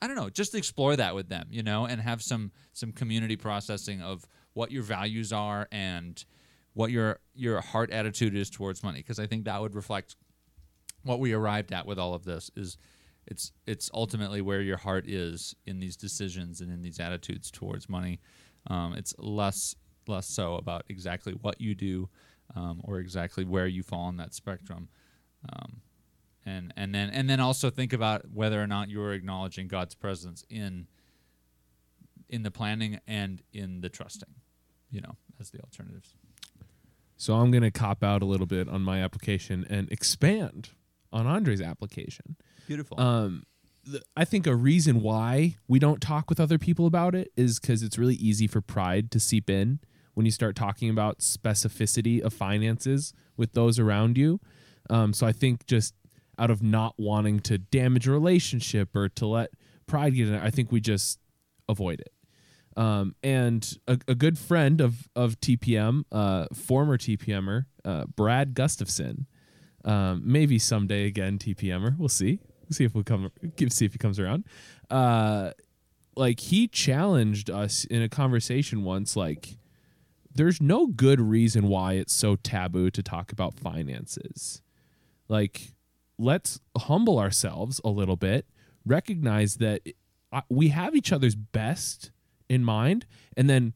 I 0.01 0.07
don't 0.07 0.15
know. 0.15 0.29
Just 0.29 0.53
explore 0.53 0.95
that 0.95 1.15
with 1.15 1.29
them, 1.29 1.47
you 1.49 1.63
know, 1.63 1.85
and 1.85 1.99
have 2.01 2.21
some 2.21 2.51
some 2.73 2.91
community 2.91 3.35
processing 3.35 4.01
of 4.01 4.27
what 4.53 4.71
your 4.71 4.83
values 4.83 5.33
are 5.33 5.67
and 5.71 6.23
what 6.73 6.91
your 6.91 7.19
your 7.33 7.61
heart 7.61 7.91
attitude 7.91 8.35
is 8.35 8.49
towards 8.49 8.83
money, 8.83 8.99
because 8.99 9.19
I 9.19 9.25
think 9.25 9.45
that 9.45 9.59
would 9.61 9.75
reflect 9.75 10.15
what 11.03 11.19
we 11.19 11.33
arrived 11.33 11.73
at 11.73 11.85
with 11.85 11.97
all 11.97 12.13
of 12.13 12.25
this 12.25 12.51
is 12.55 12.77
it's 13.25 13.51
it's 13.65 13.89
ultimately 13.93 14.41
where 14.41 14.61
your 14.61 14.77
heart 14.77 15.07
is 15.07 15.55
in 15.65 15.79
these 15.79 15.97
decisions 15.97 16.61
and 16.61 16.71
in 16.71 16.81
these 16.81 16.99
attitudes 16.99 17.49
towards 17.51 17.89
money. 17.89 18.19
Um, 18.67 18.93
it's 18.93 19.13
less 19.17 19.75
less 20.07 20.27
so 20.27 20.55
about 20.55 20.83
exactly 20.89 21.33
what 21.33 21.59
you 21.59 21.75
do 21.75 22.09
um, 22.55 22.81
or 22.83 22.99
exactly 22.99 23.43
where 23.45 23.67
you 23.67 23.83
fall 23.83 24.05
on 24.05 24.17
that 24.17 24.33
spectrum. 24.33 24.89
Um, 25.51 25.81
and 26.47 26.73
and 26.77 26.95
then 26.95 27.09
and 27.09 27.29
then 27.29 27.39
also 27.39 27.69
think 27.69 27.91
about 27.91 28.31
whether 28.33 28.61
or 28.61 28.67
not 28.67 28.89
you're 28.89 29.11
acknowledging 29.11 29.67
God's 29.67 29.95
presence 29.95 30.45
in 30.49 30.87
in 32.29 32.43
the 32.43 32.51
planning 32.51 32.99
and 33.05 33.41
in 33.53 33.81
the 33.81 33.89
trusting, 33.89 34.35
you 34.89 35.01
know, 35.01 35.15
as 35.39 35.49
the 35.49 35.59
alternatives. 35.59 36.15
So 37.17 37.35
I'm 37.35 37.51
going 37.51 37.63
to 37.63 37.71
cop 37.71 38.03
out 38.03 38.21
a 38.21 38.25
little 38.25 38.45
bit 38.45 38.69
on 38.69 38.81
my 38.81 39.01
application 39.01 39.65
and 39.69 39.91
expand 39.91 40.69
on 41.11 41.25
Andre's 41.25 41.61
application. 41.61 42.35
Beautiful. 42.67 42.99
Um, 42.99 43.43
th- 43.89 44.03
I 44.15 44.23
think 44.23 44.45
a 44.45 44.55
reason 44.55 45.01
why 45.01 45.55
we 45.67 45.79
don't 45.79 46.01
talk 46.01 46.29
with 46.29 46.39
other 46.39 46.57
people 46.57 46.85
about 46.85 47.15
it 47.15 47.31
is 47.35 47.59
because 47.59 47.81
it's 47.81 47.97
really 47.97 48.15
easy 48.15 48.45
for 48.45 48.61
pride 48.61 49.09
to 49.11 49.19
seep 49.19 49.49
in 49.49 49.79
when 50.13 50.25
you 50.25 50.31
start 50.31 50.55
talking 50.55 50.89
about 50.89 51.19
specificity 51.19 52.21
of 52.21 52.33
finances 52.33 53.13
with 53.35 53.53
those 53.53 53.79
around 53.79 54.17
you. 54.17 54.39
Um, 54.89 55.11
so 55.13 55.25
I 55.25 55.31
think 55.31 55.65
just 55.65 55.93
out 56.37 56.51
of 56.51 56.61
not 56.61 56.95
wanting 56.97 57.39
to 57.41 57.57
damage 57.57 58.07
a 58.07 58.11
relationship 58.11 58.95
or 58.95 59.09
to 59.09 59.25
let 59.25 59.51
pride 59.85 60.15
get 60.15 60.27
in 60.27 60.35
it, 60.35 60.43
I 60.43 60.49
think 60.49 60.71
we 60.71 60.79
just 60.79 61.19
avoid 61.67 62.01
it. 62.01 62.11
Um, 62.77 63.15
and 63.23 63.77
a, 63.87 63.97
a 64.07 64.13
good 64.13 64.37
friend 64.37 64.81
of 64.81 65.09
of 65.15 65.39
TPM, 65.39 66.03
uh, 66.11 66.45
former 66.53 66.97
TPMer, 66.97 67.65
uh, 67.83 68.05
Brad 68.05 68.53
Gustafson, 68.53 69.25
um, 69.83 70.21
maybe 70.23 70.59
someday 70.59 71.05
again 71.05 71.39
TPMer. 71.39 71.97
We'll 71.97 72.09
see. 72.09 72.39
We'll 72.61 72.75
see 72.75 72.83
if 72.83 72.93
we 72.93 73.03
come. 73.03 73.31
See 73.69 73.85
if 73.85 73.93
he 73.93 73.97
comes 73.97 74.19
around. 74.19 74.45
Uh, 74.91 75.51
like 76.15 76.39
he 76.39 76.67
challenged 76.67 77.49
us 77.49 77.85
in 77.85 78.01
a 78.01 78.09
conversation 78.09 78.83
once. 78.83 79.15
Like, 79.15 79.57
there's 80.33 80.61
no 80.61 80.87
good 80.87 81.21
reason 81.21 81.67
why 81.67 81.93
it's 81.93 82.13
so 82.13 82.35
taboo 82.35 82.91
to 82.91 83.01
talk 83.01 83.31
about 83.31 83.53
finances. 83.55 84.61
Like, 85.29 85.73
let's 86.17 86.59
humble 86.77 87.19
ourselves 87.19 87.79
a 87.83 87.89
little 87.89 88.15
bit. 88.15 88.47
Recognize 88.85 89.57
that 89.57 89.81
we 90.49 90.69
have 90.69 90.95
each 90.95 91.11
other's 91.11 91.35
best 91.35 92.11
in 92.49 92.63
mind, 92.63 93.05
and 93.35 93.49
then 93.49 93.73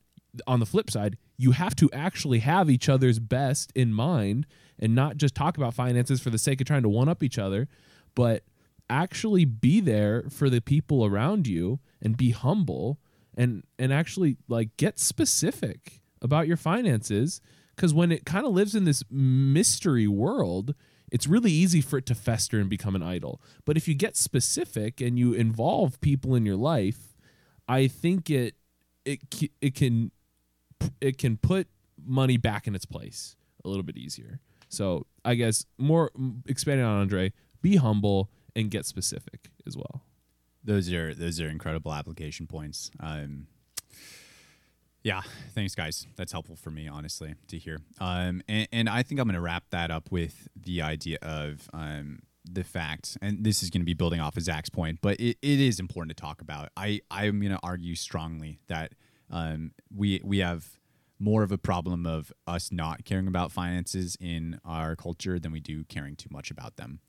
on 0.48 0.60
the 0.60 0.66
flip 0.66 0.90
side, 0.90 1.18
you 1.38 1.52
have 1.52 1.76
to 1.76 1.90
actually 1.92 2.40
have 2.40 2.70
each 2.70 2.88
other's 2.88 3.20
best 3.20 3.72
in 3.76 3.94
mind 3.94 4.46
and 4.80 4.96
not 4.96 5.18
just 5.18 5.36
talk 5.36 5.58
about 5.58 5.74
finances 5.74 6.22
for 6.22 6.30
the 6.30 6.38
sake 6.38 6.62
of 6.62 6.68
trying 6.68 6.84
to 6.84 6.90
one 6.90 7.10
up 7.10 7.24
each 7.24 7.38
other, 7.38 7.68
but 8.16 8.44
actually 8.90 9.46
be 9.46 9.80
there 9.80 10.26
for 10.30 10.50
the 10.50 10.62
people 10.62 11.06
around 11.06 11.48
you 11.48 11.80
and 12.02 12.18
be 12.18 12.32
humble 12.32 13.00
and 13.36 13.64
and 13.80 13.94
actually 13.94 14.36
like 14.50 14.76
get 14.76 15.00
specific 15.00 16.02
about 16.22 16.46
your 16.46 16.58
finances 16.58 17.40
cuz 17.78 17.94
when 17.94 18.12
it 18.12 18.26
kind 18.26 18.46
of 18.46 18.52
lives 18.52 18.76
in 18.76 18.84
this 18.84 19.02
mystery 19.10 20.08
world 20.08 20.76
it's 21.12 21.28
really 21.28 21.52
easy 21.52 21.82
for 21.82 21.98
it 21.98 22.06
to 22.06 22.16
fester 22.16 22.60
and 22.60 22.70
become 22.70 22.96
an 22.96 23.04
idol 23.04 23.42
but 23.66 23.78
if 23.78 23.88
you 23.88 23.94
get 23.94 24.16
specific 24.16 25.02
and 25.02 25.20
you 25.20 25.34
involve 25.34 26.00
people 26.02 26.36
in 26.36 26.46
your 26.46 26.56
life 26.56 27.18
i 27.68 27.88
think 27.88 28.30
it 28.30 28.56
it 29.06 29.20
it 29.62 29.76
can 29.76 30.12
it 31.00 31.18
can 31.18 31.38
put 31.38 31.68
money 32.06 32.38
back 32.38 32.68
in 32.68 32.76
its 32.76 32.86
place 32.86 33.36
a 33.64 33.70
little 33.70 33.84
bit 33.84 33.98
easier. 33.98 34.40
So 34.70 35.06
I 35.26 35.36
guess 35.36 35.66
more 35.78 36.12
expanding 36.48 36.86
on 36.86 37.02
Andre, 37.02 37.34
be 37.62 37.76
humble 37.76 38.30
and 38.56 38.72
get 38.72 38.86
specific 38.86 39.52
as 39.68 39.76
well. 39.76 40.04
Those 40.64 40.92
are 40.94 41.14
those 41.14 41.42
are 41.42 41.50
incredible 41.50 41.94
application 41.94 42.48
points. 42.48 42.92
Um, 43.00 43.48
yeah, 45.04 45.22
thanks, 45.54 45.76
guys. 45.76 46.06
That's 46.16 46.32
helpful 46.32 46.56
for 46.56 46.72
me, 46.72 46.88
honestly, 46.88 47.36
to 47.48 47.58
hear. 47.58 47.80
Um, 48.00 48.42
and, 48.48 48.68
and 48.72 48.90
I 48.90 49.04
think 49.04 49.20
I'm 49.20 49.28
going 49.28 49.36
to 49.36 49.42
wrap 49.42 49.64
that 49.72 49.92
up 49.92 50.12
with 50.12 50.48
the 50.56 50.82
idea 50.82 51.18
of 51.22 51.70
um, 51.74 52.20
the 52.50 52.64
fact, 52.64 53.18
and 53.22 53.44
this 53.44 53.64
is 53.64 53.70
going 53.70 53.82
to 53.82 53.86
be 53.86 53.94
building 53.94 54.20
off 54.20 54.38
of 54.38 54.44
Zach's 54.44 54.70
point, 54.70 55.00
but 55.02 55.20
it, 55.20 55.38
it 55.42 55.60
is 55.60 55.80
important 55.80 56.16
to 56.16 56.22
talk 56.22 56.42
about. 56.42 56.70
I 56.78 57.02
I'm 57.10 57.40
going 57.40 57.52
to 57.52 57.60
argue 57.64 57.96
strongly 57.96 58.60
that 58.68 58.94
um, 59.30 59.72
we 59.96 60.22
we 60.24 60.40
have 60.40 60.78
more 61.20 61.44
of 61.44 61.52
a 61.52 61.58
problem 61.58 62.06
of 62.06 62.34
us 62.48 62.72
not 62.72 63.06
caring 63.06 63.28
about 63.28 63.52
finances 63.52 64.18
in 64.20 64.60
our 64.66 64.96
culture 64.96 65.40
than 65.40 65.52
we 65.52 65.60
do 65.60 65.84
caring 65.84 66.16
too 66.16 66.30
much 66.32 66.50
about 66.50 66.78
them. 66.78 67.00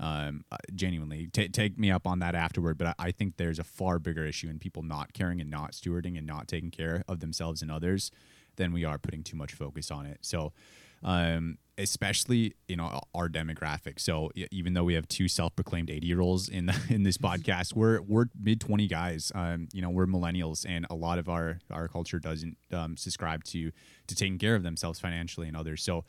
Um, 0.00 0.44
uh, 0.52 0.56
genuinely, 0.74 1.28
ta 1.32 1.44
take 1.52 1.78
me 1.78 1.90
up 1.90 2.06
on 2.06 2.20
that 2.20 2.34
afterward. 2.34 2.78
But 2.78 2.88
I, 2.88 2.94
I 2.98 3.10
think 3.10 3.36
there's 3.36 3.58
a 3.58 3.64
far 3.64 3.98
bigger 3.98 4.24
issue 4.24 4.48
in 4.48 4.58
people 4.58 4.82
not 4.82 5.12
caring 5.12 5.40
and 5.40 5.50
not 5.50 5.72
stewarding 5.72 6.16
and 6.16 6.26
not 6.26 6.46
taking 6.46 6.70
care 6.70 7.02
of 7.08 7.20
themselves 7.20 7.62
and 7.62 7.70
others 7.70 8.10
than 8.56 8.72
we 8.72 8.84
are 8.84 8.98
putting 8.98 9.22
too 9.22 9.36
much 9.36 9.54
focus 9.54 9.90
on 9.90 10.06
it. 10.06 10.18
So, 10.20 10.52
um, 11.02 11.58
especially 11.78 12.54
you 12.66 12.76
know 12.76 13.00
our 13.14 13.28
demographic. 13.28 14.00
So 14.00 14.30
even 14.50 14.74
though 14.74 14.84
we 14.84 14.94
have 14.94 15.06
two 15.08 15.28
self-proclaimed 15.28 15.90
80 15.90 16.06
year 16.06 16.20
olds 16.20 16.48
in 16.48 16.70
in 16.90 17.04
this 17.04 17.16
podcast, 17.16 17.74
we're 17.74 18.00
we're 18.02 18.26
mid 18.40 18.60
20 18.60 18.86
guys. 18.88 19.32
Um, 19.34 19.68
you 19.72 19.80
know 19.80 19.90
we're 19.90 20.06
millennials, 20.06 20.66
and 20.68 20.86
a 20.90 20.94
lot 20.94 21.18
of 21.18 21.28
our 21.28 21.60
our 21.70 21.88
culture 21.88 22.18
doesn't 22.18 22.58
um, 22.72 22.96
subscribe 22.96 23.44
to 23.44 23.70
to 24.08 24.14
taking 24.14 24.38
care 24.38 24.54
of 24.54 24.62
themselves 24.62 25.00
financially 25.00 25.48
and 25.48 25.56
others. 25.56 25.82
So 25.82 26.04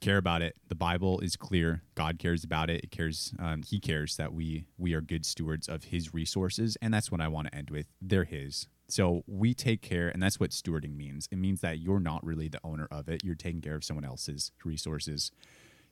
care 0.00 0.18
about 0.18 0.42
it. 0.42 0.56
The 0.68 0.74
Bible 0.74 1.20
is 1.20 1.36
clear. 1.36 1.82
God 1.94 2.18
cares 2.18 2.44
about 2.44 2.70
it. 2.70 2.84
It 2.84 2.90
cares. 2.90 3.32
Um, 3.38 3.62
he 3.62 3.80
cares 3.80 4.16
that 4.16 4.32
we 4.32 4.66
we 4.78 4.94
are 4.94 5.00
good 5.00 5.24
stewards 5.26 5.68
of 5.68 5.84
His 5.84 6.12
resources, 6.14 6.76
and 6.82 6.92
that's 6.92 7.10
what 7.10 7.20
I 7.20 7.28
want 7.28 7.48
to 7.48 7.54
end 7.54 7.70
with. 7.70 7.86
They're 8.00 8.24
His. 8.24 8.68
So 8.88 9.22
we 9.26 9.52
take 9.52 9.82
care, 9.82 10.08
and 10.08 10.22
that's 10.22 10.38
what 10.38 10.50
stewarding 10.50 10.96
means. 10.96 11.28
It 11.32 11.38
means 11.38 11.60
that 11.60 11.78
you're 11.78 12.00
not 12.00 12.24
really 12.24 12.48
the 12.48 12.60
owner 12.62 12.86
of 12.90 13.08
it. 13.08 13.24
You're 13.24 13.34
taking 13.34 13.60
care 13.60 13.74
of 13.74 13.84
someone 13.84 14.04
else's 14.04 14.52
resources. 14.64 15.32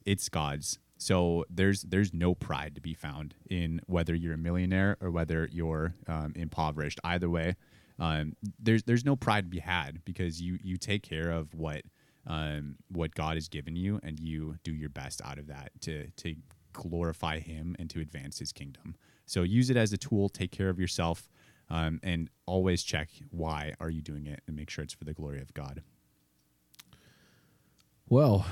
It's 0.05 0.29
God's. 0.29 0.79
So 0.97 1.45
there's 1.51 1.83
there's 1.83 2.15
no 2.15 2.35
pride 2.35 2.75
to 2.77 2.81
be 2.81 2.95
found 2.95 3.35
in 3.51 3.81
whether 3.87 4.15
you're 4.15 4.35
a 4.35 4.39
millionaire 4.39 4.97
or 5.01 5.11
whether 5.11 5.49
you're 5.51 5.95
um, 6.07 6.33
impoverished. 6.37 7.01
Either 7.03 7.29
way, 7.29 7.57
um, 7.99 8.37
there's 8.59 8.85
there's 8.85 9.05
no 9.05 9.17
pride 9.17 9.45
to 9.45 9.51
be 9.51 9.59
had 9.59 10.05
because 10.05 10.41
you 10.41 10.59
you 10.63 10.77
take 10.77 11.03
care 11.03 11.31
of 11.31 11.53
what 11.55 11.83
um, 12.27 12.77
what 12.89 13.15
God 13.15 13.35
has 13.35 13.49
given 13.49 13.77
you, 13.77 14.01
and 14.03 14.19
you 14.19 14.57
do 14.65 14.73
your 14.73 14.89
best 14.89 15.21
out 15.25 15.39
of 15.39 15.47
that 15.49 15.71
to 15.83 16.09
to 16.11 16.35
glorify 16.73 17.39
Him 17.39 17.77
and 17.79 17.89
to 17.91 18.01
advance 18.01 18.39
His 18.39 18.53
kingdom. 18.53 18.97
So 19.27 19.43
use 19.43 19.71
it 19.71 19.77
as 19.77 19.93
a 19.93 19.97
tool. 19.97 20.29
Take 20.29 20.51
care 20.51 20.69
of 20.69 20.79
yourself, 20.79 21.29
um, 21.71 22.01
and 22.03 22.31
always 22.47 22.83
check 22.83 23.09
why 23.31 23.75
are 23.81 23.91
you 23.91 24.03
doing 24.03 24.27
it, 24.27 24.43
and 24.47 24.57
make 24.57 24.71
sure 24.71 24.85
it's 24.85 24.95
for 24.95 25.05
the 25.05 25.15
glory 25.15 25.41
of 25.41 25.53
God. 25.55 25.83
Well, 28.09 28.47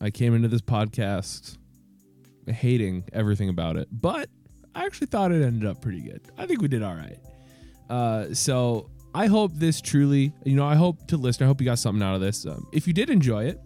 I 0.00 0.10
came 0.10 0.34
into 0.34 0.48
this 0.48 0.62
podcast 0.62 1.58
hating 2.46 3.04
everything 3.12 3.48
about 3.48 3.76
it, 3.76 3.88
but 3.90 4.28
I 4.74 4.86
actually 4.86 5.08
thought 5.08 5.32
it 5.32 5.42
ended 5.42 5.68
up 5.68 5.80
pretty 5.80 6.00
good. 6.00 6.20
I 6.38 6.46
think 6.46 6.62
we 6.62 6.68
did 6.68 6.82
all 6.82 6.94
right. 6.94 7.18
Uh, 7.88 8.32
so 8.32 8.88
I 9.14 9.26
hope 9.26 9.52
this 9.54 9.80
truly, 9.80 10.32
you 10.44 10.54
know, 10.54 10.64
I 10.64 10.76
hope 10.76 11.06
to 11.08 11.16
listen. 11.16 11.44
I 11.44 11.46
hope 11.46 11.60
you 11.60 11.64
got 11.64 11.78
something 11.78 12.02
out 12.02 12.14
of 12.14 12.20
this. 12.20 12.46
Um, 12.46 12.66
if 12.72 12.86
you 12.86 12.92
did 12.92 13.10
enjoy 13.10 13.46
it, 13.46 13.60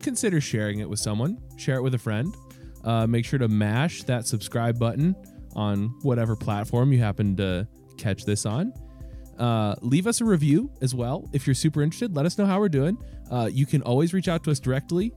consider 0.00 0.40
sharing 0.40 0.78
it 0.80 0.88
with 0.88 1.00
someone. 1.00 1.38
Share 1.56 1.76
it 1.76 1.82
with 1.82 1.94
a 1.94 1.98
friend. 1.98 2.34
Uh, 2.84 3.06
make 3.06 3.24
sure 3.24 3.38
to 3.38 3.48
mash 3.48 4.04
that 4.04 4.26
subscribe 4.26 4.78
button 4.78 5.16
on 5.56 5.88
whatever 6.02 6.36
platform 6.36 6.92
you 6.92 7.00
happen 7.00 7.36
to 7.36 7.66
catch 7.98 8.24
this 8.24 8.46
on. 8.46 8.72
Uh, 9.38 9.74
leave 9.80 10.06
us 10.06 10.20
a 10.20 10.24
review 10.24 10.70
as 10.80 10.94
well 10.94 11.28
if 11.32 11.46
you're 11.46 11.54
super 11.54 11.82
interested. 11.82 12.14
Let 12.14 12.26
us 12.26 12.38
know 12.38 12.46
how 12.46 12.60
we're 12.60 12.68
doing. 12.68 12.96
Uh, 13.30 13.50
you 13.52 13.66
can 13.66 13.82
always 13.82 14.14
reach 14.14 14.28
out 14.28 14.44
to 14.44 14.50
us 14.50 14.60
directly 14.60 15.12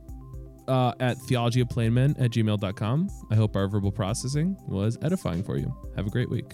uh, 0.68 0.94
at 1.00 1.18
theologyofplainmen 1.18 2.20
at 2.22 2.32
gmail.com. 2.32 3.10
I 3.32 3.36
hope 3.36 3.56
our 3.56 3.68
verbal 3.68 3.92
processing 3.92 4.58
was 4.68 4.98
edifying 5.02 5.44
for 5.44 5.58
you. 5.58 5.76
Have 5.96 6.08
a 6.08 6.10
great 6.10 6.30
week. 6.30 6.54